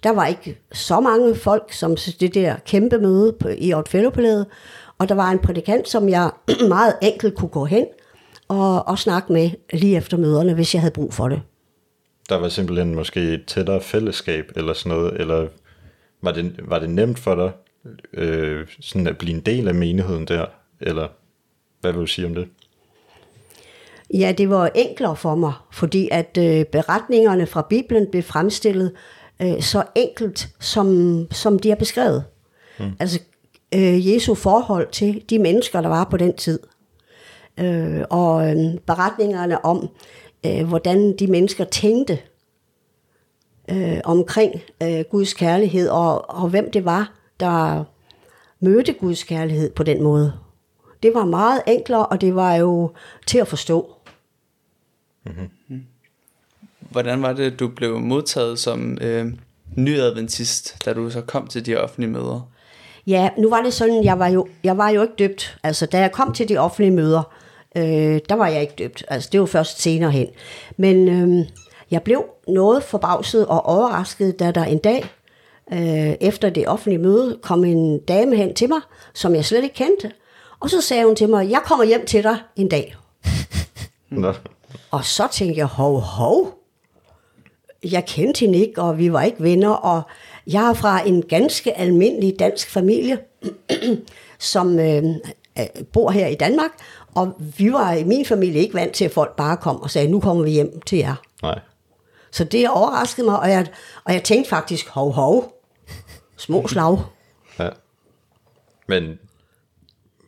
Der 0.02 0.10
var 0.10 0.26
ikke 0.26 0.58
så 0.72 1.00
mange 1.00 1.34
folk, 1.34 1.72
som 1.72 1.96
det 2.20 2.34
der 2.34 2.56
kæmpe 2.66 2.98
møde 2.98 3.32
på, 3.40 3.48
i 3.58 3.72
Ortfellopalæet, 3.72 4.46
og 4.98 5.08
der 5.08 5.14
var 5.14 5.30
en 5.30 5.38
prædikant, 5.38 5.88
som 5.88 6.08
jeg 6.08 6.30
meget 6.68 6.94
enkelt 7.02 7.34
kunne 7.34 7.48
gå 7.48 7.64
hen 7.64 7.86
og, 8.48 8.88
og 8.88 8.98
snakke 8.98 9.32
med 9.32 9.50
lige 9.72 9.96
efter 9.96 10.16
møderne, 10.16 10.54
hvis 10.54 10.74
jeg 10.74 10.80
havde 10.80 10.92
brug 10.92 11.14
for 11.14 11.28
det. 11.28 11.42
der 12.28 12.36
var 12.36 12.48
simpelthen 12.48 12.94
måske 12.94 13.20
et 13.20 13.44
tættere 13.46 13.80
fællesskab, 13.80 14.52
eller 14.56 14.72
sådan 14.72 14.98
noget, 14.98 15.20
eller 15.20 15.48
var 16.22 16.32
det, 16.32 16.54
var 16.58 16.78
det 16.78 16.90
nemt 16.90 17.18
for 17.18 17.34
dig, 17.34 17.52
øh, 18.12 18.66
sådan 18.80 19.06
at 19.06 19.18
blive 19.18 19.34
en 19.34 19.40
del 19.40 19.68
af 19.68 19.74
menigheden 19.74 20.24
der, 20.24 20.46
eller 20.80 21.08
hvad 21.80 21.92
vil 21.92 22.00
du 22.00 22.06
sige 22.06 22.26
om 22.26 22.34
det? 22.34 22.48
Ja, 24.14 24.32
det 24.38 24.50
var 24.50 24.70
enklere 24.74 25.16
for 25.16 25.34
mig, 25.34 25.52
fordi 25.72 26.08
at 26.12 26.38
øh, 26.38 26.64
beretningerne 26.64 27.46
fra 27.46 27.66
Bibelen 27.70 28.06
blev 28.10 28.22
fremstillet 28.22 28.92
øh, 29.42 29.62
så 29.62 29.84
enkelt, 29.94 30.48
som, 30.60 31.26
som 31.30 31.58
de 31.58 31.70
er 31.70 31.74
beskrevet. 31.74 32.24
Mm. 32.78 32.92
Altså 33.00 33.20
øh, 33.74 34.14
Jesu 34.14 34.34
forhold 34.34 34.88
til 34.92 35.24
de 35.30 35.38
mennesker, 35.38 35.80
der 35.80 35.88
var 35.88 36.04
på 36.04 36.16
den 36.16 36.36
tid. 36.36 36.58
Øh, 37.58 38.04
og 38.10 38.50
øh, 38.50 38.78
beretningerne 38.86 39.64
om, 39.64 39.88
øh, 40.46 40.68
hvordan 40.68 41.16
de 41.16 41.26
mennesker 41.26 41.64
tænkte 41.64 42.18
øh, 43.70 44.00
omkring 44.04 44.60
øh, 44.82 45.04
Guds 45.10 45.34
kærlighed, 45.34 45.88
og, 45.88 46.30
og 46.30 46.48
hvem 46.48 46.70
det 46.70 46.84
var, 46.84 47.12
der 47.40 47.84
mødte 48.60 48.92
Guds 48.92 49.22
kærlighed 49.22 49.70
på 49.70 49.82
den 49.82 50.02
måde. 50.02 50.32
Det 51.02 51.14
var 51.14 51.24
meget 51.24 51.62
enklere, 51.66 52.06
og 52.06 52.20
det 52.20 52.34
var 52.34 52.54
jo 52.54 52.90
til 53.26 53.38
at 53.38 53.48
forstå. 53.48 53.92
Hvordan 56.78 57.22
var 57.22 57.32
det, 57.32 57.60
du 57.60 57.68
blev 57.68 57.98
modtaget 57.98 58.58
som 58.58 58.98
øh, 59.00 59.26
nyadventist, 59.76 60.84
da 60.84 60.92
du 60.92 61.10
så 61.10 61.20
kom 61.20 61.46
til 61.46 61.66
de 61.66 61.76
offentlige 61.76 62.10
møder? 62.10 62.50
Ja, 63.06 63.30
nu 63.38 63.50
var 63.50 63.62
det 63.62 63.74
sådan, 63.74 64.04
jeg 64.04 64.18
var 64.18 64.28
jo, 64.28 64.48
jeg 64.64 64.78
var 64.78 64.88
jo 64.88 65.02
ikke 65.02 65.14
døbt. 65.18 65.58
Altså, 65.62 65.86
da 65.86 66.00
jeg 66.00 66.12
kom 66.12 66.32
til 66.32 66.48
de 66.48 66.56
offentlige 66.56 66.90
møder, 66.90 67.32
øh, 67.76 68.20
der 68.28 68.34
var 68.34 68.48
jeg 68.48 68.60
ikke 68.60 68.74
døbt. 68.78 69.04
Altså, 69.08 69.28
det 69.32 69.40
var 69.40 69.46
først 69.46 69.80
senere 69.82 70.10
hen. 70.10 70.28
Men 70.76 71.08
øh, 71.08 71.46
jeg 71.90 72.02
blev 72.02 72.24
noget 72.48 72.82
forbavset 72.82 73.46
og 73.46 73.66
overrasket, 73.66 74.38
da 74.38 74.50
der 74.50 74.64
en 74.64 74.78
dag, 74.78 75.04
øh, 75.72 76.14
efter 76.20 76.50
det 76.50 76.68
offentlige 76.68 76.98
møde, 76.98 77.38
kom 77.42 77.64
en 77.64 77.98
dame 77.98 78.36
hen 78.36 78.54
til 78.54 78.68
mig, 78.68 78.80
som 79.14 79.34
jeg 79.34 79.44
slet 79.44 79.64
ikke 79.64 79.74
kendte. 79.74 80.12
Og 80.60 80.70
så 80.70 80.80
sagde 80.80 81.04
hun 81.04 81.16
til 81.16 81.28
mig, 81.28 81.50
jeg 81.50 81.60
kommer 81.64 81.84
hjem 81.84 82.06
til 82.06 82.22
dig 82.22 82.36
en 82.56 82.68
dag. 82.68 82.96
Nå. 84.10 84.32
Og 84.90 85.04
så 85.04 85.28
tænkte 85.32 85.58
jeg, 85.58 85.66
hov, 85.66 86.00
hov. 86.00 86.58
Jeg 87.84 88.04
kendte 88.06 88.40
hende 88.40 88.58
ikke, 88.58 88.82
og 88.82 88.98
vi 88.98 89.12
var 89.12 89.22
ikke 89.22 89.42
venner, 89.42 89.70
og 89.70 90.02
jeg 90.46 90.68
er 90.70 90.74
fra 90.74 91.06
en 91.06 91.22
ganske 91.22 91.78
almindelig 91.78 92.38
dansk 92.38 92.70
familie. 92.70 93.18
som 94.38 94.78
øh, 94.78 95.04
øh, 95.58 95.84
bor 95.92 96.10
her 96.10 96.26
i 96.26 96.34
Danmark, 96.34 96.70
og 97.16 97.34
vi 97.38 97.72
var 97.72 97.92
i 97.92 98.04
min 98.04 98.24
familie 98.26 98.60
ikke 98.60 98.74
vant 98.74 98.92
til, 98.92 99.04
at 99.04 99.10
folk 99.10 99.36
bare 99.36 99.56
kom 99.56 99.80
og 99.80 99.90
sagde, 99.90 100.08
nu 100.08 100.20
kommer 100.20 100.44
vi 100.44 100.50
hjem 100.50 100.80
til 100.80 100.98
jer. 100.98 101.14
Nej. 101.42 101.60
Så 102.30 102.44
det 102.44 102.70
overraskede 102.70 103.26
mig, 103.26 103.40
og 103.40 103.50
jeg, 103.50 103.66
og 104.04 104.12
jeg 104.12 104.22
tænkte 104.22 104.48
faktisk, 104.48 104.88
hov, 104.88 105.12
hov, 105.12 105.52
små 106.36 106.68
slag. 106.68 106.98
Ja. 107.58 107.68
Men 108.88 109.18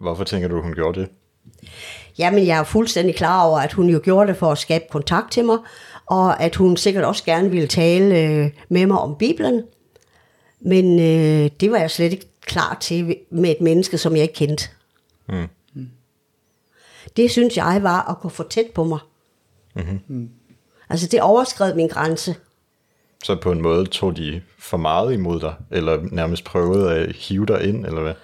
hvorfor 0.01 0.25
tænker 0.25 0.49
du, 0.49 0.63
hun 0.63 0.75
gjorde 0.75 1.01
det? 1.01 1.09
Jamen, 2.19 2.47
jeg 2.47 2.59
er 2.59 2.65
fuldstændig 2.65 3.17
klar 3.17 3.45
over, 3.45 3.59
at 3.59 3.73
hun 3.73 3.89
jo 3.89 4.01
gjorde 4.05 4.29
det 4.29 4.37
for 4.37 4.53
at 4.53 4.59
skabe 4.59 4.85
kontakt 4.91 5.33
til 5.33 5.45
mig, 5.45 5.59
og 6.07 6.43
at 6.43 6.57
hun 6.57 6.77
sikkert 6.77 7.05
også 7.05 7.25
gerne 7.25 7.51
ville 7.51 7.69
tale 7.69 8.19
øh, 8.19 8.51
med 8.69 8.87
mig 8.87 8.99
om 8.99 9.17
Bibelen. 9.19 9.63
Men 10.61 10.99
øh, 10.99 11.51
det 11.61 11.71
var 11.71 11.79
jeg 11.79 11.91
slet 11.91 12.13
ikke 12.13 12.29
klar 12.41 12.77
til 12.81 13.17
med 13.31 13.51
et 13.51 13.61
menneske, 13.61 13.99
som 13.99 14.17
jeg 14.17 14.23
ikke 14.23 14.35
kendte. 14.35 14.69
Mm. 15.29 15.49
Det 17.17 17.31
synes 17.31 17.57
jeg 17.57 17.79
var 17.83 18.11
at 18.11 18.19
gå 18.21 18.29
for 18.29 18.45
tæt 18.45 18.67
på 18.75 18.85
mig. 18.85 18.99
Mm-hmm. 19.75 20.31
Altså, 20.91 21.07
det 21.07 21.23
overskred 21.23 21.75
min 21.75 21.89
grænse. 21.89 22.35
Så 23.25 23.37
på 23.37 23.53
en 23.53 23.63
måde 23.63 23.87
tog 23.87 24.17
de 24.17 24.43
for 24.59 24.77
meget 24.77 25.13
imod 25.13 25.41
dig, 25.41 25.55
eller 25.71 25.99
nærmest 26.13 26.45
prøvede 26.45 26.95
at 26.95 27.17
hive 27.17 27.47
dig 27.47 27.63
ind, 27.63 27.87
eller 27.87 28.03
hvad? 28.03 28.15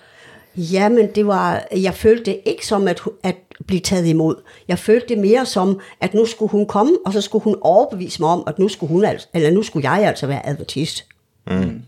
Jamen, 0.57 1.15
det 1.15 1.27
var, 1.27 1.67
jeg 1.77 1.95
følte 1.95 2.25
det 2.25 2.41
ikke 2.45 2.67
som 2.67 2.89
at, 2.89 3.01
at 3.23 3.37
blive 3.67 3.81
taget 3.81 4.07
imod. 4.07 4.43
Jeg 4.69 4.79
følte 4.79 5.09
det 5.09 5.19
mere 5.19 5.47
som, 5.47 5.81
at 6.01 6.15
nu 6.15 6.27
skulle 6.27 6.51
hun 6.51 6.67
komme, 6.67 6.93
og 7.07 7.13
så 7.13 7.21
skulle 7.21 7.45
hun 7.45 7.57
overbevise 7.61 8.23
mig 8.23 8.31
om, 8.31 8.45
at 8.47 8.59
nu 8.59 8.69
skulle, 8.69 8.93
hun 8.93 9.05
altså, 9.05 9.29
eller 9.35 9.51
nu 9.51 9.63
skulle 9.63 9.91
jeg 9.91 10.09
altså 10.09 10.27
være 10.27 10.47
adventist. 10.47 11.05
Mm. 11.47 11.83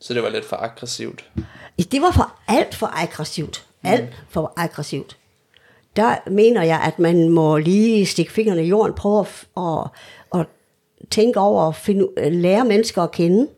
Så 0.00 0.14
det 0.14 0.22
var 0.22 0.28
lidt 0.28 0.44
for 0.44 0.56
aggressivt. 0.56 1.30
Det 1.92 2.02
var 2.02 2.10
for 2.10 2.32
alt 2.48 2.74
for 2.74 2.86
aggressivt. 3.02 3.66
Alt 3.82 4.08
for 4.28 4.52
aggressivt. 4.56 5.16
Der 6.00 6.30
mener 6.30 6.62
jeg, 6.62 6.80
at 6.80 6.98
man 6.98 7.28
må 7.28 7.58
lige 7.58 8.06
stikke 8.06 8.32
fingrene 8.32 8.64
i 8.64 8.68
jorden, 8.68 8.94
prøve 8.94 9.20
at, 9.20 9.46
at, 9.56 9.90
at 10.40 10.46
tænke 11.10 11.40
over 11.40 11.68
at 11.68 11.76
finde, 11.76 12.08
lære 12.30 12.64
mennesker 12.64 13.02
at 13.02 13.12
kende. 13.12 13.48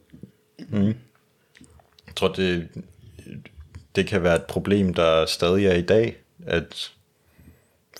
Jeg 2.06 2.14
tror, 2.16 2.28
det, 2.28 2.68
det 3.96 4.06
kan 4.06 4.22
være 4.22 4.36
et 4.36 4.44
problem, 4.44 4.94
der 4.94 5.26
stadig 5.26 5.66
er 5.66 5.74
i 5.74 5.82
dag, 5.82 6.16
at 6.46 6.92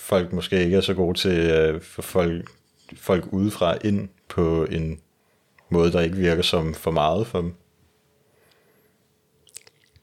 folk 0.01 0.33
måske 0.33 0.65
ikke 0.65 0.77
er 0.77 0.81
så 0.81 0.95
gode 0.95 1.19
til 1.19 1.41
at 1.41 1.83
få 1.83 2.03
folk, 2.03 2.51
folk 2.97 3.33
udefra 3.33 3.77
ind 3.85 4.09
på 4.29 4.65
en 4.65 5.01
måde, 5.69 5.93
der 5.93 6.01
ikke 6.01 6.17
virker 6.17 6.43
som 6.43 6.75
for 6.75 6.91
meget 6.91 7.27
for 7.27 7.41
dem. 7.41 7.55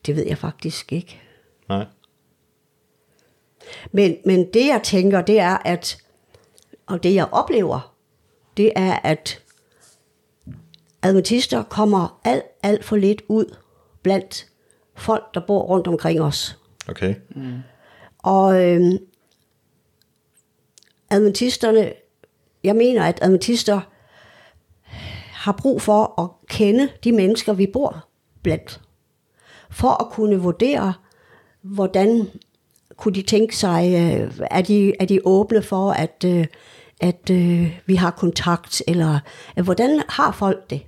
Det 0.05 0.15
ved 0.15 0.25
jeg 0.27 0.37
faktisk 0.37 0.93
ikke. 0.93 1.21
Nej. 1.69 1.85
Men, 3.91 4.17
men 4.25 4.53
det 4.53 4.67
jeg 4.67 4.81
tænker, 4.83 5.21
det 5.21 5.39
er, 5.39 5.57
at, 5.65 5.97
og 6.87 7.03
det 7.03 7.15
jeg 7.15 7.27
oplever, 7.31 7.95
det 8.57 8.71
er, 8.75 8.99
at 9.03 9.41
adventister 11.01 11.63
kommer 11.63 12.19
alt, 12.23 12.43
alt 12.63 12.85
for 12.85 12.95
lidt 12.95 13.21
ud 13.27 13.55
blandt 14.03 14.47
folk, 14.95 15.33
der 15.33 15.39
bor 15.47 15.61
rundt 15.61 15.87
omkring 15.87 16.21
os. 16.21 16.59
Okay. 16.89 17.15
Og 18.17 18.63
øhm, 18.63 18.97
adventisterne, 21.09 21.93
jeg 22.63 22.75
mener, 22.75 23.03
at 23.03 23.19
adventister 23.21 23.81
har 25.31 25.51
brug 25.51 25.81
for 25.81 26.21
at 26.21 26.47
kende 26.47 26.89
de 27.03 27.11
mennesker, 27.11 27.53
vi 27.53 27.67
bor 27.67 28.07
blandt. 28.43 28.81
For 29.69 30.03
at 30.03 30.11
kunne 30.11 30.37
vurdere, 30.37 30.93
hvordan 31.61 32.27
kunne 32.99 33.15
de 33.15 33.21
tænke 33.21 33.57
sig, 33.57 33.85
øh, 33.85 34.31
er, 34.51 34.61
de, 34.61 34.93
er 34.99 35.05
de 35.05 35.19
åbne 35.25 35.61
for, 35.61 35.91
at, 35.91 36.23
øh, 36.25 36.45
at 36.99 37.29
øh, 37.31 37.79
vi 37.85 37.95
har 37.95 38.11
kontakt, 38.11 38.83
eller 38.87 39.19
øh, 39.57 39.63
hvordan 39.63 40.01
har 40.09 40.31
folk 40.31 40.69
det? 40.69 40.81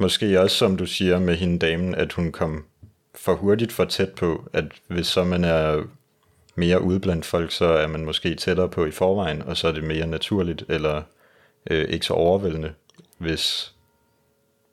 Måske 0.00 0.40
også, 0.40 0.56
som 0.56 0.76
du 0.76 0.86
siger 0.86 1.18
med 1.18 1.36
hende 1.36 1.58
damen, 1.58 1.94
at 1.94 2.12
hun 2.12 2.32
kom 2.32 2.64
for 3.14 3.34
hurtigt 3.34 3.72
for 3.72 3.84
tæt 3.84 4.12
på, 4.12 4.48
at 4.52 4.64
hvis 4.88 5.06
så 5.06 5.24
man 5.24 5.44
er 5.44 5.82
mere 6.54 6.82
ude 6.82 7.00
blandt 7.00 7.26
folk, 7.26 7.52
så 7.52 7.64
er 7.64 7.86
man 7.86 8.04
måske 8.04 8.34
tættere 8.34 8.68
på 8.68 8.86
i 8.86 8.90
forvejen, 8.90 9.42
og 9.42 9.56
så 9.56 9.68
er 9.68 9.72
det 9.72 9.84
mere 9.84 10.06
naturligt, 10.06 10.64
eller 10.68 11.02
øh, 11.70 11.88
ikke 11.88 12.06
så 12.06 12.14
overvældende, 12.14 12.72
hvis 13.18 13.74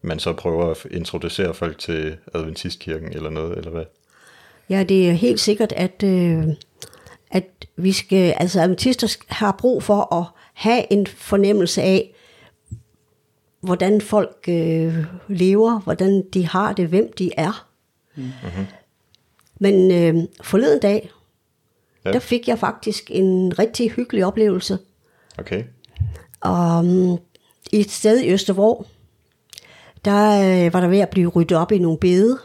man 0.02 0.20
så 0.20 0.34
prøver 0.34 0.72
at 0.72 0.86
introducere 0.92 1.54
folk 1.54 1.78
til 1.78 2.18
adventistkirken 2.34 3.14
eller 3.14 3.30
noget, 3.30 3.58
eller 3.58 3.72
hvad? 3.72 3.86
Ja, 4.70 4.84
det 4.84 5.10
er 5.10 5.14
helt 5.14 5.40
sikkert, 5.40 5.72
at, 5.72 6.04
øh, 6.04 6.48
at 7.32 7.66
vi 7.76 7.92
skal, 7.92 8.34
altså 8.38 8.62
adventister 8.62 9.18
har 9.28 9.52
brug 9.60 9.84
for 9.84 10.16
at 10.16 10.26
have 10.54 10.94
en 10.94 11.08
fornemmelse 11.08 11.82
af, 11.82 12.14
hvordan 13.62 14.02
folk 14.02 14.46
øh, 14.48 15.06
lever, 15.28 15.80
hvordan 15.80 16.24
de 16.34 16.48
har 16.48 16.74
det, 16.74 16.88
hvem 16.88 17.14
de 17.18 17.32
er. 17.38 17.68
Mm-hmm. 18.16 18.66
Men 19.60 19.92
øh, 19.92 20.24
forleden 20.42 20.80
dag, 20.80 21.10
Ja. 22.06 22.12
der 22.12 22.20
fik 22.20 22.48
jeg 22.48 22.60
faktisk 22.60 23.12
en 23.14 23.60
rigtig 23.60 23.92
hyggelig 23.92 24.26
oplevelse. 24.26 24.78
Okay. 25.40 25.64
Og 26.42 26.80
um, 26.80 27.18
i 27.72 27.80
et 27.80 27.92
sted 27.92 28.20
i 28.20 28.32
Østervrå, 28.32 28.86
der 30.06 30.66
øh, 30.66 30.74
var 30.74 30.80
der 30.82 30.88
ved 30.88 31.00
at 31.00 31.10
blive 31.10 31.30
ryddet 31.30 31.58
op 31.58 31.72
i 31.72 31.78
nogle 31.78 31.98
bede. 31.98 32.38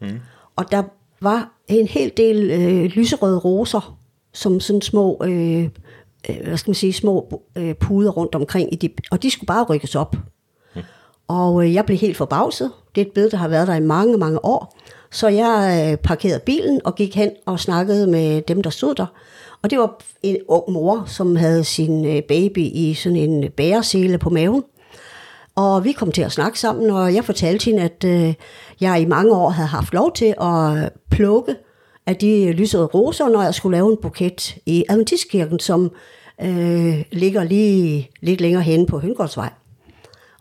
Mm. 0.00 0.20
Og 0.56 0.70
der 0.70 0.82
var 1.20 1.52
en 1.68 1.86
hel 1.86 2.12
del 2.16 2.50
øh, 2.50 2.84
lyserøde 2.84 3.38
roser, 3.38 3.98
som 4.32 4.60
sådan 4.60 4.82
små, 4.82 5.22
øh, 5.24 5.68
øh, 6.30 6.36
hvad 6.46 6.56
skal 6.56 6.70
man 6.70 6.74
sige, 6.74 6.92
små 6.92 7.42
øh, 7.56 7.74
puder 7.74 8.10
rundt 8.10 8.34
omkring. 8.34 8.72
I 8.72 8.76
de, 8.76 8.90
og 9.10 9.22
de 9.22 9.30
skulle 9.30 9.46
bare 9.46 9.64
rykkes 9.64 9.94
op. 9.94 10.16
Mm. 10.74 10.82
Og 11.28 11.64
øh, 11.64 11.74
jeg 11.74 11.86
blev 11.86 11.98
helt 11.98 12.16
forbavset. 12.16 12.70
Det 12.94 13.00
er 13.00 13.06
et 13.06 13.12
bed, 13.12 13.30
der 13.30 13.36
har 13.36 13.48
været 13.48 13.68
der 13.68 13.74
i 13.74 13.80
mange, 13.80 14.18
mange 14.18 14.44
år. 14.44 14.78
Så 15.10 15.28
jeg 15.28 15.88
øh, 15.90 15.96
parkerede 15.98 16.40
bilen 16.46 16.80
og 16.84 16.94
gik 16.94 17.16
hen 17.16 17.30
og 17.46 17.60
snakkede 17.60 18.06
med 18.06 18.42
dem, 18.42 18.62
der 18.62 18.70
stod 18.70 18.94
der. 18.94 19.06
Og 19.62 19.70
det 19.70 19.78
var 19.78 20.00
en 20.22 20.36
ung 20.48 20.72
mor, 20.72 21.04
som 21.06 21.36
havde 21.36 21.64
sin 21.64 22.04
øh, 22.04 22.22
baby 22.22 22.58
i 22.58 22.94
sådan 22.94 23.16
en 23.16 23.50
bæresele 23.50 24.18
på 24.18 24.30
maven. 24.30 24.62
Og 25.58 25.84
vi 25.84 25.92
kom 25.92 26.12
til 26.12 26.22
at 26.22 26.32
snakke 26.32 26.60
sammen, 26.60 26.90
og 26.90 27.14
jeg 27.14 27.24
fortalte 27.24 27.64
hende, 27.64 27.82
at 27.82 28.04
øh, 28.04 28.34
jeg 28.80 29.00
i 29.00 29.04
mange 29.04 29.34
år 29.34 29.50
havde 29.50 29.68
haft 29.68 29.94
lov 29.94 30.12
til 30.14 30.34
at 30.40 30.92
plukke 31.10 31.56
af 32.06 32.16
de 32.16 32.52
lysede 32.52 32.84
roser, 32.84 33.28
når 33.28 33.42
jeg 33.42 33.54
skulle 33.54 33.76
lave 33.76 33.90
en 33.90 33.98
buket 34.02 34.56
i 34.66 34.84
Adventistkirken, 34.88 35.58
som 35.58 35.90
øh, 36.42 37.04
ligger 37.12 37.44
lige 37.44 38.10
lidt 38.20 38.40
længere 38.40 38.62
henne 38.62 38.86
på 38.86 38.98
Høngårdsvej. 38.98 39.50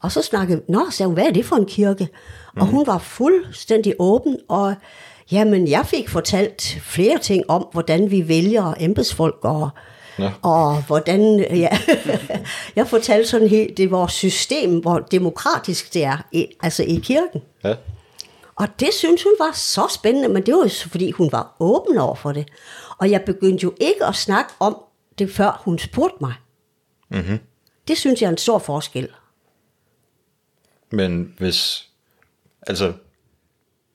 Og 0.01 0.11
så 0.11 0.21
snakkede 0.21 0.61
Nå, 0.69 0.85
sagde 0.91 1.07
hun, 1.07 1.13
hvad 1.13 1.25
er 1.25 1.31
det 1.31 1.45
for 1.45 1.55
en 1.55 1.65
kirke? 1.65 2.07
Mm. 2.55 2.61
Og 2.61 2.67
hun 2.67 2.87
var 2.87 2.97
fuldstændig 2.97 3.93
åben, 3.99 4.37
og 4.49 4.75
jamen, 5.31 5.67
jeg 5.67 5.85
fik 5.85 6.09
fortalt 6.09 6.79
flere 6.81 7.17
ting 7.17 7.43
om, 7.49 7.67
hvordan 7.71 8.11
vi 8.11 8.27
vælger 8.27 8.73
embedsfolk, 8.79 9.37
og, 9.41 9.69
Ja. 10.19 10.31
og 10.41 10.83
hvordan, 10.83 11.39
ja, 11.39 11.79
jeg 12.75 12.87
fortalte 12.87 13.29
sådan 13.29 13.47
helt, 13.47 13.77
det 13.77 13.85
er 13.85 13.89
vores 13.89 14.13
system, 14.13 14.79
hvor 14.79 14.99
demokratisk 14.99 15.93
det 15.93 16.03
er, 16.03 16.17
i, 16.31 16.47
altså 16.63 16.83
i 16.83 16.99
kirken. 17.03 17.41
Ja. 17.63 17.75
Og 18.55 18.67
det 18.79 18.89
synes 18.93 19.23
hun 19.23 19.33
var 19.39 19.51
så 19.53 19.87
spændende, 19.95 20.29
men 20.29 20.45
det 20.45 20.53
var 20.53 20.63
jo 20.63 20.69
fordi 20.89 21.11
hun 21.11 21.31
var 21.31 21.55
åben 21.59 21.97
over 21.97 22.15
for 22.15 22.31
det. 22.31 22.47
Og 22.97 23.11
jeg 23.11 23.21
begyndte 23.25 23.63
jo 23.63 23.73
ikke 23.79 24.05
at 24.05 24.15
snakke 24.15 24.53
om 24.59 24.77
det, 25.19 25.31
før 25.31 25.61
hun 25.65 25.79
spurgte 25.79 26.17
mig. 26.21 26.33
Mm-hmm. 27.09 27.39
Det 27.87 27.97
synes 27.97 28.21
jeg 28.21 28.27
er 28.27 28.31
en 28.31 28.37
stor 28.37 28.59
forskel. 28.59 29.09
Men 30.91 31.33
hvis, 31.37 31.89
altså, 32.67 32.93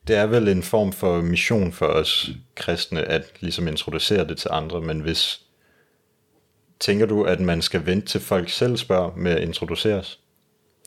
det 0.06 0.16
er 0.16 0.26
vel 0.26 0.48
en 0.48 0.62
form 0.62 0.92
for 0.92 1.20
mission 1.20 1.72
for 1.72 1.86
os 1.86 2.30
kristne, 2.54 3.00
at 3.00 3.32
ligesom 3.40 3.68
introducere 3.68 4.28
det 4.28 4.38
til 4.38 4.48
andre, 4.52 4.80
men 4.80 5.00
hvis, 5.00 5.40
tænker 6.82 7.06
du, 7.06 7.24
at 7.24 7.40
man 7.40 7.62
skal 7.62 7.86
vente 7.86 8.06
til 8.06 8.20
folk 8.20 8.50
selv 8.50 8.76
spørger 8.76 9.16
med 9.16 9.32
at 9.32 9.42
introduceres? 9.42 10.18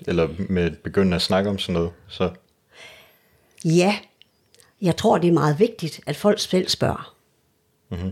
Eller 0.07 0.29
med 0.49 0.63
at 0.63 0.77
begynde 0.77 1.15
at 1.15 1.21
snakke 1.21 1.49
om 1.49 1.57
sådan 1.57 1.73
noget? 1.73 1.91
Så, 2.07 2.29
Ja, 3.65 3.95
jeg 4.81 4.97
tror, 4.97 5.17
det 5.17 5.27
er 5.27 5.33
meget 5.33 5.59
vigtigt, 5.59 6.01
at 6.05 6.15
folk 6.15 6.39
selv 6.39 6.69
spørger. 6.69 7.15
Mm-hmm. 7.91 8.11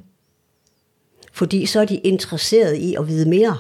Fordi 1.32 1.66
så 1.66 1.80
er 1.80 1.86
de 1.86 1.98
interesseret 1.98 2.76
i 2.76 2.96
at 2.96 3.08
vide 3.08 3.30
mere. 3.30 3.58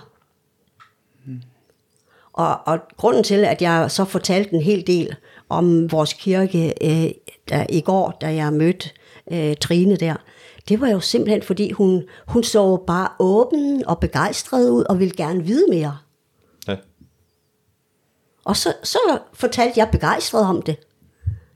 Og, 2.33 2.67
og 2.67 2.79
grunden 2.97 3.23
til, 3.23 3.45
at 3.45 3.61
jeg 3.61 3.91
så 3.91 4.05
fortalte 4.05 4.53
en 4.53 4.61
hel 4.61 4.87
del 4.87 5.15
om 5.49 5.91
vores 5.91 6.13
kirke 6.13 6.73
øh, 6.81 7.11
der, 7.49 7.65
i 7.69 7.81
går, 7.81 8.17
da 8.21 8.33
jeg 8.33 8.53
mødte 8.53 8.89
øh, 9.31 9.55
Trine 9.55 9.95
der, 9.95 10.15
det 10.69 10.81
var 10.81 10.87
jo 10.89 10.99
simpelthen, 10.99 11.41
fordi 11.43 11.71
hun, 11.71 12.03
hun 12.27 12.43
så 12.43 12.83
bare 12.87 13.09
åben 13.19 13.85
og 13.85 13.99
begejstret 13.99 14.69
ud 14.69 14.83
og 14.83 14.99
ville 14.99 15.13
gerne 15.17 15.43
vide 15.43 15.65
mere. 15.69 15.97
ja. 16.67 16.75
Og 18.45 18.57
så, 18.57 18.73
så 18.83 18.97
fortalte 19.33 19.79
jeg 19.79 19.89
begejstret 19.91 20.45
om 20.45 20.61
det. 20.61 20.75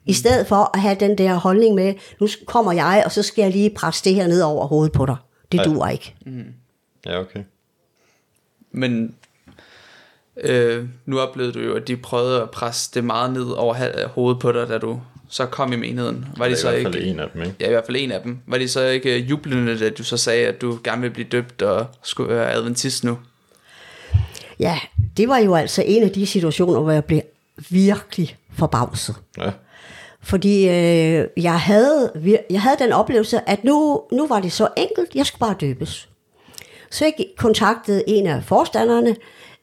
I 0.06 0.14
stedet 0.14 0.48
for 0.48 0.72
at 0.74 0.82
have 0.82 0.96
den 1.00 1.18
der 1.18 1.36
holdning 1.36 1.76
med, 1.76 1.94
nu 2.20 2.28
kommer 2.46 2.72
jeg, 2.72 3.02
og 3.06 3.12
så 3.12 3.24
skal 3.24 3.42
jeg 3.42 3.52
lige 3.52 3.70
presse 3.76 4.04
det 4.04 4.16
her 4.16 4.28
ned 4.28 4.42
over 4.42 4.68
hovedet 4.68 4.92
på 4.94 5.06
dig. 5.06 5.16
Det 5.52 5.58
Ja. 5.58 5.64
duer 5.64 5.88
ikke. 5.88 6.16
Ja, 7.06 7.20
okay. 7.20 7.44
Men 8.72 9.16
øh, 10.38 10.90
nu 11.06 11.20
oplevede 11.20 11.54
du 11.54 11.60
jo, 11.60 11.76
at 11.76 11.88
de 11.88 11.98
prøvede 11.98 12.42
at 12.42 12.52
presse 12.52 12.92
det 12.94 13.04
meget 13.04 13.34
ned 13.34 13.50
over 13.52 14.08
hovedet 14.08 14.42
på 14.42 14.52
dig, 14.52 14.68
da 14.68 14.78
du 14.78 15.02
så 15.30 15.46
kom 15.46 15.74
i 15.74 15.76
menigheden. 15.76 16.26
Var 16.38 16.46
Det 16.46 16.52
de 16.52 16.58
er 16.58 16.62
så 16.62 16.70
i 16.70 16.72
hvert 16.72 16.84
fald 16.84 16.96
ikke... 16.96 17.10
en 17.10 17.20
af 17.20 17.30
dem, 17.34 17.42
ikke? 17.42 17.56
Ja, 17.60 17.66
i 17.68 17.70
hvert 17.70 17.86
fald 17.86 17.98
en 18.00 18.12
af 18.12 18.22
dem. 18.22 18.38
Var 18.48 18.58
de 18.58 18.68
så 18.68 18.86
ikke 18.86 19.16
øh, 19.16 19.30
jublende, 19.30 19.80
da 19.80 19.90
du 19.90 20.04
så 20.04 20.18
sagde, 20.18 20.48
at 20.48 20.62
du 20.62 20.80
gerne 20.84 21.02
vil 21.02 21.10
blive 21.10 21.28
døbt 21.32 21.62
og 21.62 21.86
skulle 22.04 22.36
være 22.36 22.52
adventist 22.52 23.04
nu? 23.04 23.18
Ja, 24.60 24.80
det 25.18 25.28
var 25.28 25.38
jo 25.38 25.56
altså 25.56 25.84
en 25.86 26.04
af 26.04 26.10
de 26.10 26.26
situationer, 26.26 26.80
hvor 26.80 26.92
jeg 26.92 27.06
blev 27.06 27.22
virkelig 27.70 28.38
forbavset. 28.54 29.16
Ja. 29.38 29.52
Fordi 30.22 30.68
øh, 30.68 31.28
jeg, 31.38 31.60
havde, 31.60 32.12
jeg 32.50 32.62
havde 32.62 32.78
den 32.80 32.92
oplevelse, 32.92 33.50
at 33.50 33.64
nu, 33.64 34.02
nu 34.12 34.28
var 34.28 34.40
det 34.40 34.52
så 34.52 34.68
enkelt, 34.78 35.16
jeg 35.16 35.26
skulle 35.26 35.40
bare 35.40 35.56
døbes. 35.62 36.10
Så 36.92 37.06
jeg 37.06 37.14
kontaktede 37.38 38.04
en 38.08 38.28
af 38.28 38.44
forstanderne 38.44 39.16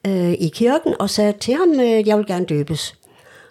øh, 0.07 0.31
i 0.31 0.51
kirken 0.53 0.93
og 0.99 1.09
sagde 1.09 1.33
til 1.39 1.53
ham, 1.53 1.79
øh, 1.79 2.07
jeg 2.07 2.17
vil 2.17 2.25
gerne 2.25 2.45
døbes. 2.45 2.95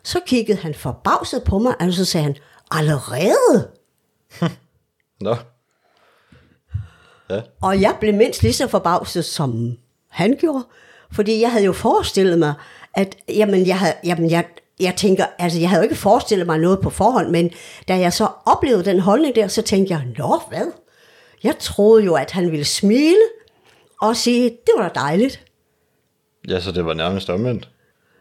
Så 0.04 0.20
kiggede 0.26 0.58
han 0.58 0.74
forbavset 0.74 1.44
på 1.44 1.58
mig, 1.58 1.74
og 1.80 1.92
så 1.92 2.04
sagde 2.04 2.24
han, 2.24 2.36
allerede? 2.70 3.70
Nå. 5.20 5.36
Ja, 7.30 7.40
Og 7.62 7.80
jeg 7.80 7.96
blev 8.00 8.14
mindst 8.14 8.42
lige 8.42 8.52
så 8.52 8.68
forbavset, 8.68 9.24
som 9.24 9.76
han 10.08 10.36
gjorde. 10.40 10.64
Fordi 11.12 11.40
jeg 11.40 11.52
havde 11.52 11.64
jo 11.64 11.72
forestillet 11.72 12.38
mig, 12.38 12.54
at 12.94 13.16
jamen, 13.28 13.66
jeg, 13.66 13.78
havde, 13.78 13.94
jamen, 14.04 14.30
jeg, 14.30 14.44
jeg 14.80 14.94
tænker, 14.96 15.24
altså 15.38 15.60
jeg 15.60 15.68
havde 15.68 15.80
jo 15.80 15.82
ikke 15.82 15.94
forestillet 15.94 16.46
mig 16.46 16.58
noget 16.58 16.80
på 16.80 16.90
forhånd, 16.90 17.30
men 17.30 17.50
da 17.88 17.98
jeg 17.98 18.12
så 18.12 18.28
oplevede 18.46 18.84
den 18.84 19.00
holdning 19.00 19.34
der, 19.34 19.48
så 19.48 19.62
tænkte 19.62 19.94
jeg, 19.94 20.02
nå 20.18 20.40
hvad? 20.48 20.72
Jeg 21.42 21.58
troede 21.58 22.04
jo, 22.04 22.14
at 22.14 22.30
han 22.30 22.50
ville 22.50 22.64
smile 22.64 23.22
og 24.00 24.16
sige, 24.16 24.44
det 24.50 24.72
var 24.76 24.88
da 24.88 25.00
dejligt. 25.00 25.44
ja 26.48 26.60
så 26.60 26.72
det 26.72 26.86
var 26.86 26.94
nærmest 26.94 27.30
omvendt. 27.30 27.68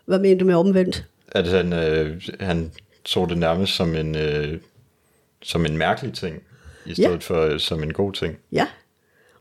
Hvad 0.06 0.19
mener 0.19 0.39
du 0.39 0.46
med 0.46 0.56
omvendt? 0.56 1.06
At 1.34 1.48
han, 1.48 1.74
øh, 1.74 2.22
han 2.39 2.72
så 3.06 3.26
det 3.30 3.38
nærmest 3.38 3.76
som 3.76 3.96
en, 3.96 4.15
øh, 4.15 4.60
som 5.41 5.65
en 5.65 5.78
mærkelig 5.78 6.13
ting, 6.13 6.43
i 6.86 6.93
stedet 6.93 7.10
Ja. 7.12 7.15
for 7.17 7.41
øh, 7.41 7.60
som 7.60 7.84
en 7.84 7.93
god 7.93 8.13
ting. 8.13 8.38
Ja. 8.52 8.67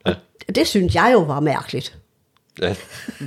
Ja. 0.06 0.14
Og 0.48 0.54
det 0.54 0.66
synes 0.68 0.94
jeg 0.94 1.10
jo 1.12 1.18
var 1.18 1.40
mærkeligt. 1.40 1.98
Ja, 2.62 2.76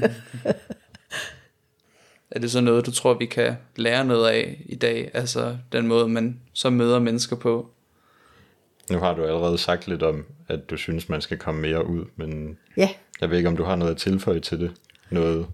Er 2.32 2.40
det 2.40 2.52
så 2.52 2.62
noget, 2.62 2.86
du 2.86 2.92
tror, 2.92 3.14
vi 3.14 3.26
kan 3.26 3.56
lære 3.76 4.06
noget 4.06 4.30
af 4.30 4.64
i 4.66 4.76
dag? 4.76 5.12
Altså 5.14 5.58
den 5.72 5.88
måde, 5.88 6.08
man 6.08 6.40
så 6.54 6.70
møder 6.70 7.00
mennesker 7.00 7.36
på? 7.36 7.70
nu 8.92 8.98
har 9.00 9.14
du 9.14 9.24
allerede 9.24 9.58
sagt 9.58 9.88
lidt 9.88 10.04
om, 10.04 10.26
at 10.48 10.70
du 10.70 10.78
synes, 10.78 11.10
man 11.10 11.22
skal 11.22 11.38
komme 11.38 11.62
mere 11.62 11.88
ud, 11.88 12.06
men 12.16 12.58
Ja. 12.78 12.90
jeg 13.22 13.30
ved 13.30 13.38
ikke, 13.38 13.50
om 13.50 13.58
du 13.58 13.64
har 13.64 13.76
noget 13.76 13.92
at 13.92 13.98
tilføje 13.98 14.40
til 14.40 14.60
det. 14.60 14.72
Noget. 15.10 15.48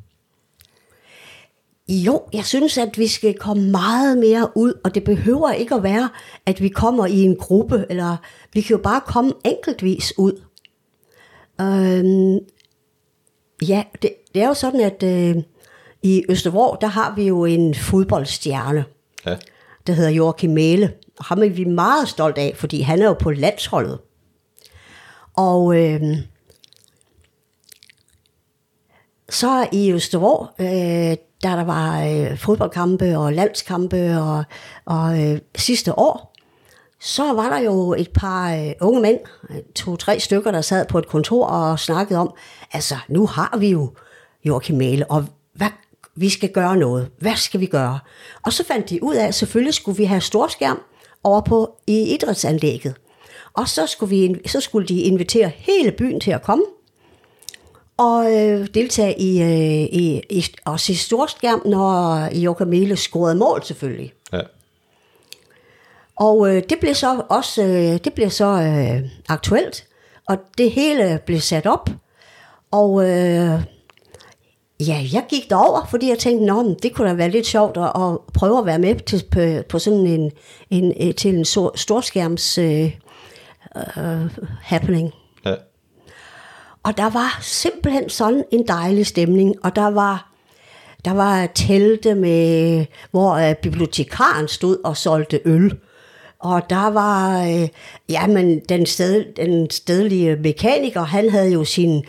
Jo, 1.92 2.22
jeg 2.34 2.46
synes, 2.46 2.78
at 2.78 2.98
vi 2.98 3.08
skal 3.08 3.34
komme 3.34 3.72
meget 3.72 4.18
mere 4.18 4.50
ud, 4.56 4.74
og 4.84 4.96
det 4.96 5.04
behøver 5.04 5.52
ikke 5.52 5.76
at 5.76 5.84
være, 5.84 6.10
at 6.46 6.62
vi 6.62 6.70
kommer 6.70 7.06
i 7.06 7.22
en 7.22 7.36
gruppe, 7.36 7.86
eller 7.90 8.18
vi 8.54 8.62
kan 8.62 8.76
jo 8.76 8.82
bare 8.84 9.02
komme 9.02 9.34
enkeltvis 9.46 10.14
ud. 10.18 10.42
Øhm, 11.62 12.40
ja, 13.68 13.84
det, 14.02 14.14
det 14.34 14.42
er 14.42 14.48
jo 14.48 14.54
sådan, 14.54 14.82
at 14.82 15.04
øh, 15.04 15.44
i 16.04 16.24
Østervrå, 16.30 16.78
der 16.82 16.88
har 16.88 17.16
vi 17.16 17.28
jo 17.28 17.46
en 17.46 17.76
fodboldstjerne, 17.76 18.86
Ja, 19.26 19.38
der 19.88 19.94
hedder 19.94 20.10
Joachim 20.10 20.52
Mæle. 20.52 20.94
Og 21.20 21.26
ham 21.26 21.44
er 21.44 21.50
vi 21.50 21.64
meget 21.64 22.10
stolt 22.10 22.38
af, 22.38 22.54
fordi 22.56 22.82
han 22.82 23.02
er 23.02 23.06
jo 23.06 23.14
på 23.14 23.32
landsholdet. 23.32 24.00
Og 25.34 25.78
øh, 25.78 26.02
så 29.30 29.68
i 29.72 29.92
Østervrå, 29.92 30.48
øh, 30.60 31.18
da 31.44 31.50
der 31.50 31.64
var 31.64 32.04
øh, 32.04 32.38
fodboldkampe 32.38 33.18
og 33.18 33.34
landskampe 33.34 34.18
og, 34.20 34.44
og 34.86 35.24
øh, 35.24 35.40
sidste 35.56 36.00
år, 36.00 36.34
så 37.00 37.34
var 37.34 37.50
der 37.50 37.60
jo 37.60 37.94
et 37.94 38.10
par 38.10 38.54
øh, 38.54 38.72
unge 38.82 39.02
mænd, 39.02 39.20
to-tre 39.76 40.20
stykker, 40.20 40.52
der 40.52 40.62
sad 40.62 40.86
på 40.86 40.98
et 41.00 41.08
kontor 41.08 41.46
og 41.46 41.80
snakkede 41.80 42.20
om, 42.20 42.34
altså 42.74 42.96
nu 43.08 43.26
har 43.26 43.58
vi 43.60 43.70
jo 43.70 43.94
Joachim 44.46 44.78
Mæle, 44.78 45.12
og 45.12 45.26
hvad, 45.54 45.70
vi 46.16 46.30
skal 46.30 46.52
gøre 46.52 46.78
noget. 46.78 47.10
Hvad 47.20 47.36
skal 47.36 47.60
vi 47.60 47.66
gøre? 47.66 48.00
Og 48.46 48.54
så 48.54 48.66
fandt 48.66 48.90
de 48.90 49.04
ud 49.04 49.16
af, 49.16 49.28
at 49.28 49.36
selvfølgelig 49.36 49.74
skulle 49.74 49.98
vi 49.98 50.04
have 50.04 50.22
storskærm 50.22 50.82
over 51.24 51.42
på 51.42 51.76
i 51.88 52.14
idrætsanlægget. 52.14 52.96
Og 53.54 53.68
så 53.68 53.88
skulle, 53.88 54.10
vi, 54.10 54.36
så 54.46 54.60
skulle 54.60 54.88
de 54.88 55.02
invitere 55.02 55.52
hele 55.56 55.92
byen 55.92 56.20
til 56.20 56.32
at 56.32 56.42
komme, 56.42 56.64
og 58.02 58.34
øh, 58.34 58.68
deltage 58.74 59.20
i, 59.22 59.42
øh, 59.42 60.00
i, 60.02 60.22
i 60.30 60.46
og 60.66 60.80
se 60.80 60.96
storskærm, 60.96 61.62
når 61.66 62.18
Joachim 62.36 62.68
Mæle 62.68 62.96
scorede 62.96 63.36
mål 63.36 63.64
selvfølgelig. 63.64 64.14
ja. 64.34 64.42
Og 66.16 66.56
øh, 66.56 66.64
det 66.70 66.78
blev 66.80 66.96
så 66.96 67.22
også 67.30 67.64
øh, 67.64 68.00
det 68.04 68.14
blev 68.14 68.30
så 68.30 68.46
øh, 68.46 69.10
aktuelt, 69.30 69.88
og 70.28 70.38
det 70.58 70.72
hele 70.72 71.20
blev 71.26 71.40
sat 71.40 71.66
op. 71.66 71.90
Og 72.72 73.04
øh, 73.04 73.62
ja, 74.80 75.06
jeg 75.14 75.26
gik 75.30 75.50
derover, 75.50 75.88
fordi 75.90 76.10
jeg 76.10 76.20
tænkte, 76.20 76.46
Nå, 76.46 76.76
det 76.84 76.94
kunne 76.94 77.10
da 77.10 77.14
være 77.14 77.30
lidt 77.30 77.46
sjovt 77.48 77.78
at, 77.78 77.84
at 77.84 78.18
prøve 78.34 78.60
at 78.60 78.66
være 78.66 78.80
med 78.80 78.96
til, 78.96 79.24
på, 79.32 79.68
på 79.70 79.80
sådan 79.80 80.06
en, 80.08 80.32
en, 80.70 80.94
øh, 81.08 81.16
til 81.16 81.36
en 81.36 81.46
stor, 81.46 81.72
storskærms 81.76 82.58
øh, 82.58 82.92
øh, 83.98 84.38
happening. 84.62 85.14
Og 86.84 86.98
der 86.98 87.10
var 87.10 87.40
simpelthen 87.42 88.10
sådan 88.10 88.44
en 88.52 88.68
dejlig 88.68 89.06
stemning, 89.06 89.56
og 89.64 89.76
der 89.76 89.88
var, 89.88 90.32
der 91.06 91.14
var 91.14 91.48
telte 91.56 92.16
med, 92.16 92.86
hvor 93.12 93.34
øh, 93.34 93.56
bibliotekaren 93.56 94.48
stod 94.48 94.78
og 94.84 94.98
solgte 94.98 95.40
øl. 95.46 95.78
Og 96.40 96.70
der 96.70 96.90
var, 96.90 97.44
øh, 97.44 97.68
jamen, 98.10 98.60
den, 98.60 98.86
sted, 98.86 99.26
den 99.36 99.70
stedlige 99.70 100.36
mekaniker, 100.36 101.02
han 101.02 101.30
havde 101.30 101.52
jo 101.52 101.64
sin 101.64 102.04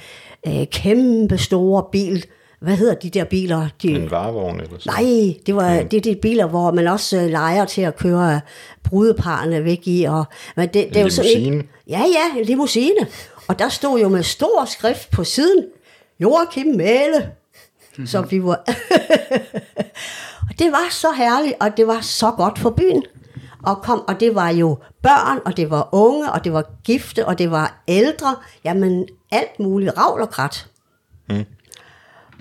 øh, 0.46 0.66
kæmpe 0.66 1.38
store 1.38 1.84
bil. 1.92 2.24
Hvad 2.60 2.76
hedder 2.76 2.94
de 2.94 3.10
der 3.10 3.24
biler? 3.24 3.68
De, 3.82 3.88
En 3.88 4.10
varevogn 4.10 4.60
eller 4.60 4.78
sådan 4.78 5.04
Nej, 5.04 5.34
det 5.46 5.56
var 5.56 5.82
det 5.82 5.96
er 5.96 6.00
de 6.00 6.18
biler, 6.22 6.46
hvor 6.46 6.72
man 6.72 6.88
også 6.88 7.16
øh, 7.16 7.30
leger 7.30 7.64
til 7.64 7.82
at 7.82 7.96
køre 7.96 8.40
brudeparerne 8.84 9.64
væk 9.64 9.80
i. 9.84 10.04
Og, 10.04 10.24
men 10.56 10.68
det, 10.68 10.88
det 10.88 10.96
er 10.96 11.02
jo 11.02 11.10
sådan 11.10 11.30
ikke, 11.30 11.68
Ja, 11.88 11.98
ja, 12.00 12.40
en 12.40 12.44
limousine. 12.44 13.06
Og 13.52 13.58
der 13.58 13.68
stod 13.68 14.00
jo 14.00 14.08
med 14.08 14.22
stor 14.22 14.64
skrift 14.64 15.10
på 15.10 15.24
siden, 15.24 15.64
Joachim 16.20 16.66
Mæle. 16.66 17.32
Så 18.06 18.20
vi 18.20 18.42
var... 18.42 18.64
og 20.48 20.58
det 20.58 20.72
var 20.72 20.88
så 20.90 21.12
herligt, 21.12 21.54
og 21.60 21.76
det 21.76 21.86
var 21.86 22.00
så 22.00 22.30
godt 22.30 22.58
for 22.58 22.70
byen. 22.70 23.02
Og, 23.62 23.82
kom, 23.82 24.04
og 24.08 24.20
det 24.20 24.34
var 24.34 24.48
jo 24.48 24.78
børn, 25.02 25.38
og 25.44 25.56
det 25.56 25.70
var 25.70 25.88
unge, 25.92 26.32
og 26.32 26.44
det 26.44 26.52
var 26.52 26.70
gifte, 26.84 27.26
og 27.26 27.38
det 27.38 27.50
var 27.50 27.82
ældre. 27.88 28.36
Jamen, 28.64 29.08
alt 29.30 29.60
muligt 29.60 29.92
ravl 29.96 30.20
og 30.20 30.30
krat. 30.30 30.66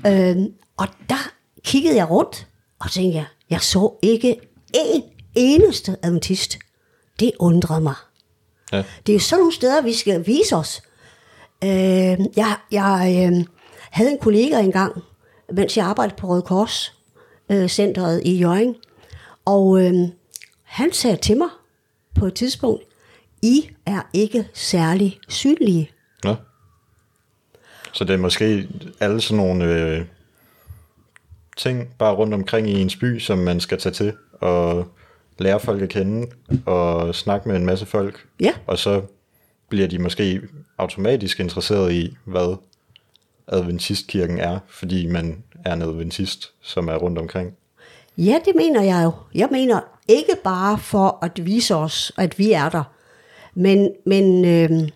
Øhm, 0.07 0.53
og 0.77 0.87
der 1.09 1.31
kiggede 1.63 1.95
jeg 1.95 2.09
rundt, 2.09 2.47
og 2.79 2.91
tænkte 2.91 3.17
jeg, 3.17 3.25
jeg 3.49 3.61
så 3.61 3.93
ikke 4.01 4.35
en 4.73 5.03
eneste 5.35 5.97
adventist. 6.03 6.57
Det 7.19 7.31
undrede 7.39 7.81
mig. 7.81 7.95
Ja. 8.71 8.83
Det 9.05 9.11
er 9.11 9.13
jo 9.13 9.19
sådan 9.19 9.39
nogle 9.39 9.53
steder, 9.53 9.81
vi 9.81 9.93
skal 9.93 10.27
vise 10.27 10.55
os. 10.55 10.81
Øh, 11.63 12.19
jeg 12.35 12.55
jeg 12.71 13.29
øh, 13.31 13.45
havde 13.91 14.11
en 14.11 14.17
kollega 14.17 14.59
engang, 14.59 15.03
mens 15.53 15.77
jeg 15.77 15.85
arbejdede 15.85 16.15
på 16.15 16.27
Røde 16.27 16.41
Kors 16.41 16.97
øh, 17.51 17.67
centret 17.67 18.21
i 18.25 18.37
Jørgen, 18.37 18.75
og 19.45 19.81
øh, 19.81 19.93
han 20.63 20.91
sagde 20.91 21.17
til 21.17 21.37
mig 21.37 21.49
på 22.19 22.25
et 22.25 22.33
tidspunkt, 22.33 22.83
I 23.41 23.69
er 23.85 24.01
ikke 24.13 24.47
særlig 24.53 25.19
synlige. 25.29 25.91
Nå. 26.23 26.35
Så 27.93 28.03
det 28.03 28.13
er 28.13 28.17
måske 28.17 28.67
alle 28.99 29.21
sådan 29.21 29.37
nogle 29.45 29.65
øh, 29.65 30.05
ting 31.57 31.95
bare 31.97 32.15
rundt 32.15 32.33
omkring 32.33 32.69
i 32.69 32.81
ens 32.81 32.95
by, 32.95 33.19
som 33.19 33.37
man 33.37 33.59
skal 33.59 33.79
tage 33.79 33.93
til 33.93 34.13
og 34.33 34.87
lære 35.37 35.59
folk 35.59 35.81
at 35.81 35.89
kende 35.89 36.27
og 36.65 37.15
snakke 37.15 37.49
med 37.49 37.55
en 37.57 37.65
masse 37.65 37.85
folk. 37.85 38.27
Ja. 38.39 38.53
Og 38.67 38.77
så 38.77 39.01
bliver 39.71 39.87
de 39.87 39.99
måske 39.99 40.41
automatisk 40.77 41.39
interesseret 41.39 41.93
i, 41.93 42.15
hvad 42.25 42.55
adventistkirken 43.47 44.39
er, 44.39 44.59
fordi 44.69 45.05
man 45.05 45.43
er 45.65 45.73
en 45.73 45.81
adventist, 45.81 46.53
som 46.61 46.87
er 46.87 46.95
rundt 46.95 47.17
omkring. 47.17 47.53
Ja, 48.17 48.39
det 48.45 48.55
mener 48.55 48.81
jeg 48.81 49.03
jo. 49.03 49.11
Jeg 49.35 49.47
mener 49.51 49.79
ikke 50.07 50.35
bare 50.43 50.77
for 50.77 51.19
at 51.21 51.45
vise 51.45 51.75
os, 51.75 52.11
at 52.17 52.39
vi 52.39 52.51
er 52.51 52.69
der, 52.69 52.83
men, 53.53 53.91
men 54.05 54.45
øh, 54.45 54.89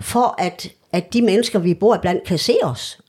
for 0.00 0.34
at, 0.38 0.72
at 0.92 1.12
de 1.12 1.22
mennesker, 1.22 1.58
vi 1.58 1.74
bor 1.74 1.96
blandt, 1.96 2.24
kan 2.24 2.38
se 2.38 2.54
os. 2.62 3.00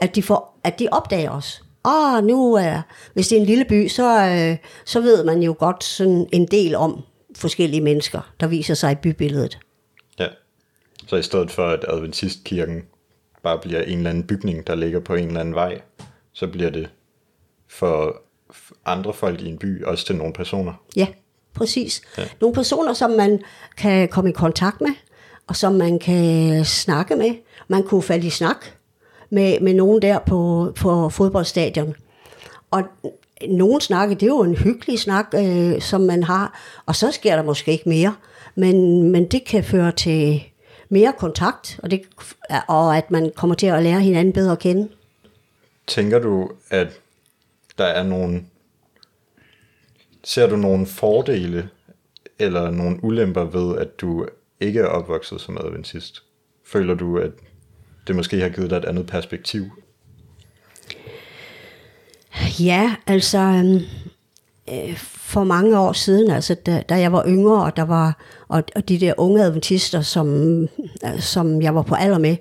At 0.00 0.14
de, 0.14 0.22
får, 0.22 0.60
at 0.64 0.78
de 0.78 0.88
opdager 0.92 1.30
os. 1.30 1.62
åh, 1.84 2.24
nu 2.24 2.54
er, 2.54 2.82
hvis 3.14 3.28
det 3.28 3.36
er 3.36 3.40
en 3.40 3.46
lille 3.46 3.64
by, 3.64 3.88
så, 3.88 4.20
øh, 4.20 4.56
så 4.84 5.00
ved 5.00 5.24
man 5.24 5.42
jo 5.42 5.56
godt 5.58 5.84
sådan 5.84 6.26
en 6.32 6.46
del 6.46 6.74
om 6.74 7.02
forskellige 7.36 7.80
mennesker, 7.80 8.32
der 8.40 8.46
viser 8.46 8.74
sig 8.74 8.92
i 8.92 8.94
bybilledet. 8.94 9.58
Så 11.06 11.16
i 11.16 11.22
stedet 11.22 11.50
for, 11.50 11.66
at 11.66 11.84
Adventistkirken 11.88 12.82
bare 13.42 13.58
bliver 13.58 13.82
en 13.82 13.98
eller 13.98 14.10
anden 14.10 14.26
bygning, 14.26 14.66
der 14.66 14.74
ligger 14.74 15.00
på 15.00 15.14
en 15.14 15.26
eller 15.26 15.40
anden 15.40 15.54
vej, 15.54 15.80
så 16.32 16.46
bliver 16.46 16.70
det 16.70 16.88
for 17.68 18.16
andre 18.84 19.12
folk 19.12 19.40
i 19.40 19.48
en 19.48 19.58
by, 19.58 19.84
også 19.84 20.06
til 20.06 20.16
nogle 20.16 20.32
personer. 20.32 20.72
Ja, 20.96 21.06
præcis. 21.54 22.02
Ja. 22.18 22.22
Nogle 22.40 22.54
personer, 22.54 22.92
som 22.92 23.10
man 23.10 23.42
kan 23.76 24.08
komme 24.08 24.30
i 24.30 24.32
kontakt 24.32 24.80
med, 24.80 24.90
og 25.46 25.56
som 25.56 25.72
man 25.72 25.98
kan 25.98 26.64
snakke 26.64 27.16
med. 27.16 27.34
Man 27.68 27.82
kunne 27.82 28.02
falde 28.02 28.26
i 28.26 28.30
snak 28.30 28.66
med, 29.30 29.60
med 29.60 29.74
nogen 29.74 30.02
der 30.02 30.18
på, 30.18 30.72
på 30.76 31.08
fodboldstadion. 31.08 31.94
Og 32.70 32.82
nogen 33.48 33.80
snakke, 33.80 34.14
det 34.14 34.22
er 34.22 34.26
jo 34.26 34.42
en 34.42 34.56
hyggelig 34.56 34.98
snak, 34.98 35.26
øh, 35.34 35.80
som 35.80 36.00
man 36.00 36.22
har, 36.22 36.60
og 36.86 36.96
så 36.96 37.10
sker 37.10 37.36
der 37.36 37.42
måske 37.42 37.72
ikke 37.72 37.88
mere. 37.88 38.14
Men, 38.54 39.02
men 39.10 39.28
det 39.28 39.44
kan 39.44 39.64
føre 39.64 39.92
til 39.92 40.44
mere 40.88 41.12
kontakt, 41.18 41.80
og, 41.82 41.90
det, 41.90 42.02
og 42.68 42.96
at 42.96 43.10
man 43.10 43.32
kommer 43.36 43.56
til 43.56 43.66
at 43.66 43.82
lære 43.82 44.00
hinanden 44.00 44.32
bedre 44.32 44.52
at 44.52 44.58
kende. 44.58 44.88
Tænker 45.86 46.18
du, 46.18 46.50
at 46.70 47.00
der 47.78 47.84
er 47.84 48.02
nogle... 48.02 48.44
Ser 50.24 50.46
du 50.46 50.56
nogle 50.56 50.86
fordele 50.86 51.68
eller 52.38 52.70
nogle 52.70 53.04
ulemper 53.04 53.44
ved, 53.44 53.78
at 53.78 54.00
du 54.00 54.26
ikke 54.60 54.80
er 54.80 54.86
opvokset 54.86 55.40
som 55.40 55.58
adventist? 55.66 56.22
Føler 56.66 56.94
du, 56.94 57.18
at 57.18 57.30
det 58.06 58.16
måske 58.16 58.40
har 58.40 58.48
givet 58.48 58.70
dig 58.70 58.76
et 58.76 58.84
andet 58.84 59.06
perspektiv? 59.06 59.70
Ja, 62.60 62.96
altså 63.06 63.38
øhm, 63.38 63.80
øh, 64.70 64.96
for 64.96 65.44
mange 65.44 65.78
år 65.78 65.92
siden, 65.92 66.30
altså 66.30 66.54
da, 66.54 66.82
da 66.88 66.94
jeg 66.94 67.12
var 67.12 67.24
yngre, 67.26 67.64
og 67.64 67.76
der 67.76 67.82
var 67.82 68.18
og, 68.54 68.62
og 68.76 68.88
de 68.88 69.00
der 69.00 69.14
unge 69.16 69.42
adventister, 69.42 70.00
som, 70.00 70.68
som 71.18 71.62
jeg 71.62 71.74
var 71.74 71.82
på 71.82 71.94
alder 71.94 72.18
med, 72.18 72.36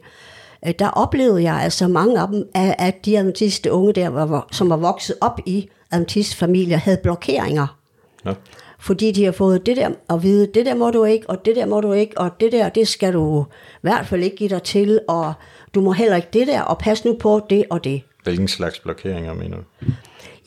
øh, 0.68 0.74
der 0.80 0.90
oplevede 0.90 1.44
jeg 1.44 1.56
altså 1.56 1.88
mange 1.88 2.20
af 2.20 2.28
dem, 2.28 2.50
at, 2.56 2.76
at 2.78 3.06
de 3.06 3.18
adventiste 3.18 3.72
unge 3.72 3.94
der, 3.94 4.10
var, 4.10 4.48
som 4.52 4.70
var 4.70 4.78
vokset 4.78 5.16
op 5.22 5.40
i 5.46 5.70
adventistfamilier, 5.92 6.78
havde 6.78 6.98
blokeringer. 7.04 7.78
Ja. 8.26 8.34
Fordi 8.80 9.12
de 9.12 9.26
har 9.26 9.32
fået 9.32 9.66
det 9.66 9.78
der 9.78 9.90
at 10.10 10.24
vide, 10.24 10.48
det 10.54 10.66
der 10.66 10.76
må 10.76 10.92
du 10.92 11.04
ikke, 11.04 11.30
og 11.30 11.46
det 11.46 11.56
der 11.56 11.66
må 11.66 11.82
du 11.82 11.94
ikke, 11.94 12.18
og 12.18 12.32
det 12.40 12.52
der, 12.52 12.70
det 12.70 12.88
skal 12.88 13.14
du 13.14 13.46
i 13.74 13.82
hvert 13.82 14.08
fald 14.08 14.24
ikke 14.24 14.36
give 14.36 14.50
dig 14.50 14.64
til, 14.64 15.00
og 15.08 15.34
du 15.76 15.82
må 15.82 15.92
heller 15.92 16.16
ikke 16.16 16.30
det 16.34 16.48
der, 16.48 16.62
og 16.62 16.78
pas 16.78 17.06
nu 17.06 17.18
på 17.20 17.42
det 17.50 17.66
og 17.70 17.84
det. 17.84 18.02
Hvilken 18.24 18.48
slags 18.48 18.80
blokeringer 18.80 19.34
mener 19.34 19.58
du? 19.58 19.64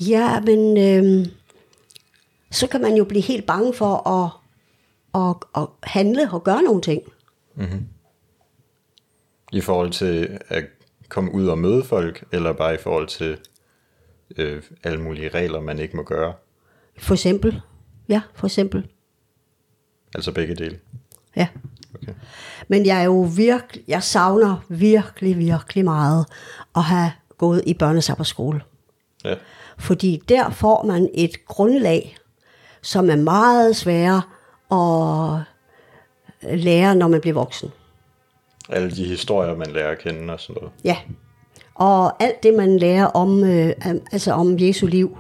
Ja, 0.01 0.41
men 0.41 0.79
øh, 0.79 1.27
så 2.51 2.67
kan 2.67 2.81
man 2.81 2.97
jo 2.97 3.05
blive 3.05 3.23
helt 3.23 3.47
bange 3.47 3.75
for 3.75 4.09
at, 4.09 4.31
at, 5.17 5.37
at 5.57 5.69
handle 5.83 6.33
og 6.33 6.45
gøre 6.45 6.63
nogle 6.63 6.81
ting. 6.81 7.03
Mm-hmm. 7.55 7.89
I 9.53 9.61
forhold 9.61 9.91
til 9.91 10.39
at 10.49 10.65
komme 11.09 11.35
ud 11.35 11.47
og 11.47 11.59
møde 11.59 11.85
folk, 11.85 12.25
eller 12.33 12.53
bare 12.53 12.75
i 12.75 12.79
forhold 12.79 13.09
til 13.09 13.39
øh, 14.37 14.63
alle 14.83 15.03
mulige 15.03 15.29
regler, 15.29 15.61
man 15.61 15.79
ikke 15.79 15.97
må 15.97 16.03
gøre? 16.03 16.35
For 16.99 17.15
eksempel. 17.15 17.61
Ja, 18.09 18.23
for 18.35 18.47
eksempel. 18.47 18.87
Altså 20.15 20.33
begge 20.33 20.55
dele? 20.55 20.79
Ja. 21.37 21.49
Okay. 21.95 22.13
Men 22.69 22.87
jeg 22.87 23.01
er 23.01 23.05
jo 23.05 23.29
virkelig, 23.37 23.85
jeg 23.89 24.03
savner 24.03 24.65
virkelig, 24.69 25.39
virkelig 25.39 25.85
meget 25.85 26.27
at 26.77 26.83
have 26.83 27.13
gået 27.39 27.63
i 27.67 27.75
børnesabberskole. 27.75 28.61
Ja. 29.25 29.35
Fordi 29.79 30.23
der 30.29 30.51
får 30.51 30.85
man 30.85 31.11
et 31.15 31.47
grundlag, 31.47 32.17
som 32.83 33.11
er 33.11 33.17
meget 33.17 33.77
sværere 33.77 34.23
at 34.71 35.41
lære, 36.59 36.95
når 36.95 37.09
man 37.09 37.21
bliver 37.21 37.35
voksen. 37.35 37.71
Alle 38.69 38.91
de 38.91 39.05
historier, 39.05 39.57
man 39.57 39.71
lærer 39.71 39.91
at 39.91 39.99
kende 39.99 40.33
og 40.33 40.41
sådan 40.41 40.61
noget. 40.61 40.73
Ja, 40.85 40.97
og 41.75 42.23
alt 42.23 42.43
det, 42.43 42.55
man 42.55 42.79
lærer 42.79 43.07
om, 43.07 43.45
øh, 43.45 43.73
altså 44.13 44.33
om 44.33 44.61
Jesu 44.61 44.87
liv, 44.87 45.19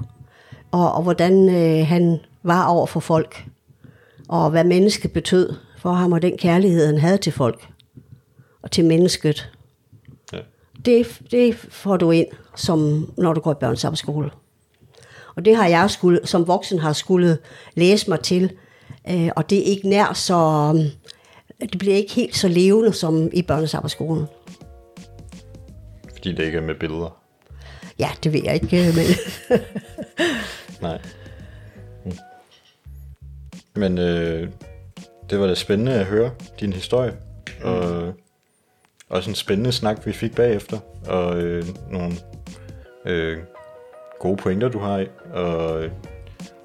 og, 0.71 0.93
og 0.93 1.03
hvordan 1.03 1.49
øh, 1.49 1.87
han 1.87 2.21
var 2.43 2.67
over 2.67 2.87
for 2.87 3.01
folk, 3.01 3.45
og 4.29 4.51
hvad 4.51 4.65
mennesket 4.65 5.13
betød 5.13 5.55
for 5.79 5.93
ham, 5.93 6.13
og 6.13 6.23
den 6.23 6.39
kærlighed, 6.39 6.87
han 6.87 6.99
havde 6.99 7.19
til 7.19 7.33
folk, 7.33 7.69
og 8.63 8.71
til 8.71 8.85
mennesket. 8.85 9.51
Ja. 10.33 10.39
Det, 10.85 11.21
det 11.31 11.55
får 11.55 11.97
du 11.97 12.11
ind, 12.11 12.27
som 12.57 13.11
når 13.19 13.33
du 13.33 13.41
går 13.41 13.53
i 13.53 13.61
børnssamskole. 13.61 14.31
Og 15.37 15.45
det 15.45 15.57
har 15.57 15.67
jeg 15.67 15.91
skulle, 15.91 16.21
som 16.25 16.49
voksen 16.49 16.79
har 16.79 16.93
skulle 16.93 17.39
læse 17.75 18.11
mig 18.11 18.21
til, 18.21 18.53
øh, 19.11 19.31
og 19.37 19.51
det 19.51 19.59
er 19.59 19.63
ikke 19.63 19.89
nær 19.89 20.13
så, 20.13 20.73
det 21.61 21.79
bliver 21.79 21.97
ikke 21.97 22.13
helt 22.13 22.37
så 22.37 22.49
levende 22.49 22.93
som 22.93 23.31
i 23.33 23.43
børnesarbejdsskolen. 23.43 24.27
Fordi 26.13 26.33
det 26.33 26.45
ikke 26.45 26.59
er 26.59 26.63
med 26.63 26.75
billeder? 26.75 27.23
Ja, 27.99 28.09
det 28.25 28.33
ved 28.33 28.41
jeg 28.45 28.55
ikke, 28.55 28.93
men... 28.97 29.07
Nej. 30.89 31.01
Men 33.75 33.99
øh, 33.99 34.49
det 35.31 35.41
var 35.41 35.47
da 35.47 35.55
spændende 35.55 35.93
at 35.93 36.07
høre 36.07 36.31
din 36.61 36.73
historie, 36.73 37.13
og 37.63 38.13
også 39.09 39.31
en 39.31 39.37
spændende 39.37 39.73
snak, 39.73 40.07
vi 40.07 40.13
fik 40.13 40.35
bagefter, 40.35 40.79
og 41.07 41.43
øh, 41.43 41.65
nogle 41.91 42.15
øh, 43.05 43.39
gode 44.21 44.37
pointer, 44.37 44.69
du 44.69 44.79
har 44.79 45.07
og 45.33 45.85
øh, 45.85 45.91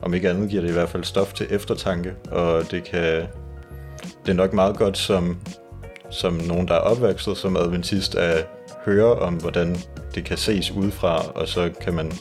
om 0.01 0.13
ikke 0.13 0.29
andet 0.29 0.49
giver 0.49 0.61
det 0.61 0.69
i 0.69 0.73
hvert 0.73 0.89
fald 0.89 1.03
stof 1.03 1.33
til 1.33 1.47
eftertanke, 1.49 2.13
og 2.31 2.71
det 2.71 2.83
kan 2.83 3.27
det 4.25 4.31
er 4.31 4.33
nok 4.33 4.53
meget 4.53 4.77
godt 4.77 4.97
som, 4.97 5.37
som 6.09 6.33
nogen, 6.33 6.67
der 6.67 6.73
er 6.73 6.79
opvokset 6.79 7.37
som 7.37 7.57
adventist, 7.57 8.15
at 8.15 8.47
høre 8.85 9.15
om, 9.15 9.33
hvordan 9.33 9.77
det 10.15 10.25
kan 10.25 10.37
ses 10.37 10.71
udefra, 10.71 11.25
og 11.35 11.47
så 11.47 11.69
kan 11.81 11.93
man 11.93 12.11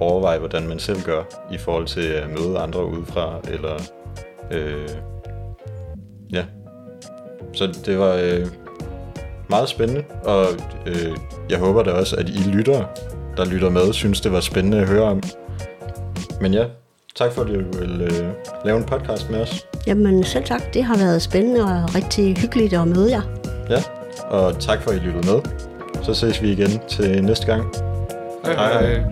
overveje, 0.00 0.38
hvordan 0.38 0.68
man 0.68 0.78
selv 0.78 1.02
gør 1.02 1.22
i 1.52 1.58
forhold 1.58 1.86
til 1.86 2.06
at 2.06 2.30
møde 2.30 2.58
andre 2.58 2.86
udefra, 2.86 3.40
eller 3.48 3.80
øh, 4.50 4.88
ja. 6.32 6.44
Så 7.52 7.66
det 7.86 7.98
var 7.98 8.14
øh, 8.14 8.46
meget 9.48 9.68
spændende, 9.68 10.04
og 10.24 10.46
øh, 10.86 11.16
jeg 11.50 11.58
håber 11.58 11.82
da 11.82 11.90
også, 11.90 12.16
at 12.16 12.28
I 12.28 12.50
lytter, 12.50 12.84
der 13.36 13.44
lytter 13.44 13.70
med, 13.70 13.92
synes 13.92 14.20
det 14.20 14.32
var 14.32 14.40
spændende 14.40 14.78
at 14.78 14.88
høre 14.88 15.02
om. 15.02 15.22
Men 16.40 16.54
ja, 16.54 16.66
tak 17.14 17.32
for, 17.32 17.42
at 17.42 17.48
du 17.48 17.78
ville 17.78 18.04
øh, 18.04 18.28
lave 18.64 18.78
en 18.78 18.84
podcast 18.84 19.30
med 19.30 19.40
os. 19.40 19.66
Jamen 19.86 20.24
selv 20.24 20.44
tak, 20.44 20.74
det 20.74 20.84
har 20.84 20.96
været 20.96 21.22
spændende 21.22 21.62
og 21.62 21.94
rigtig 21.94 22.36
hyggeligt 22.36 22.72
at 22.72 22.88
møde 22.88 23.10
jer. 23.10 23.22
Ja, 23.70 23.82
og 24.30 24.60
tak 24.60 24.82
for, 24.82 24.90
at 24.90 24.96
I 24.96 25.00
lyttede 25.00 25.26
med. 25.26 25.40
Så 26.02 26.14
ses 26.14 26.42
vi 26.42 26.52
igen 26.52 26.80
til 26.88 27.24
næste 27.24 27.46
gang. 27.46 27.64
Hej 28.44 28.54
hej. 28.54 28.86
hej. 28.86 29.02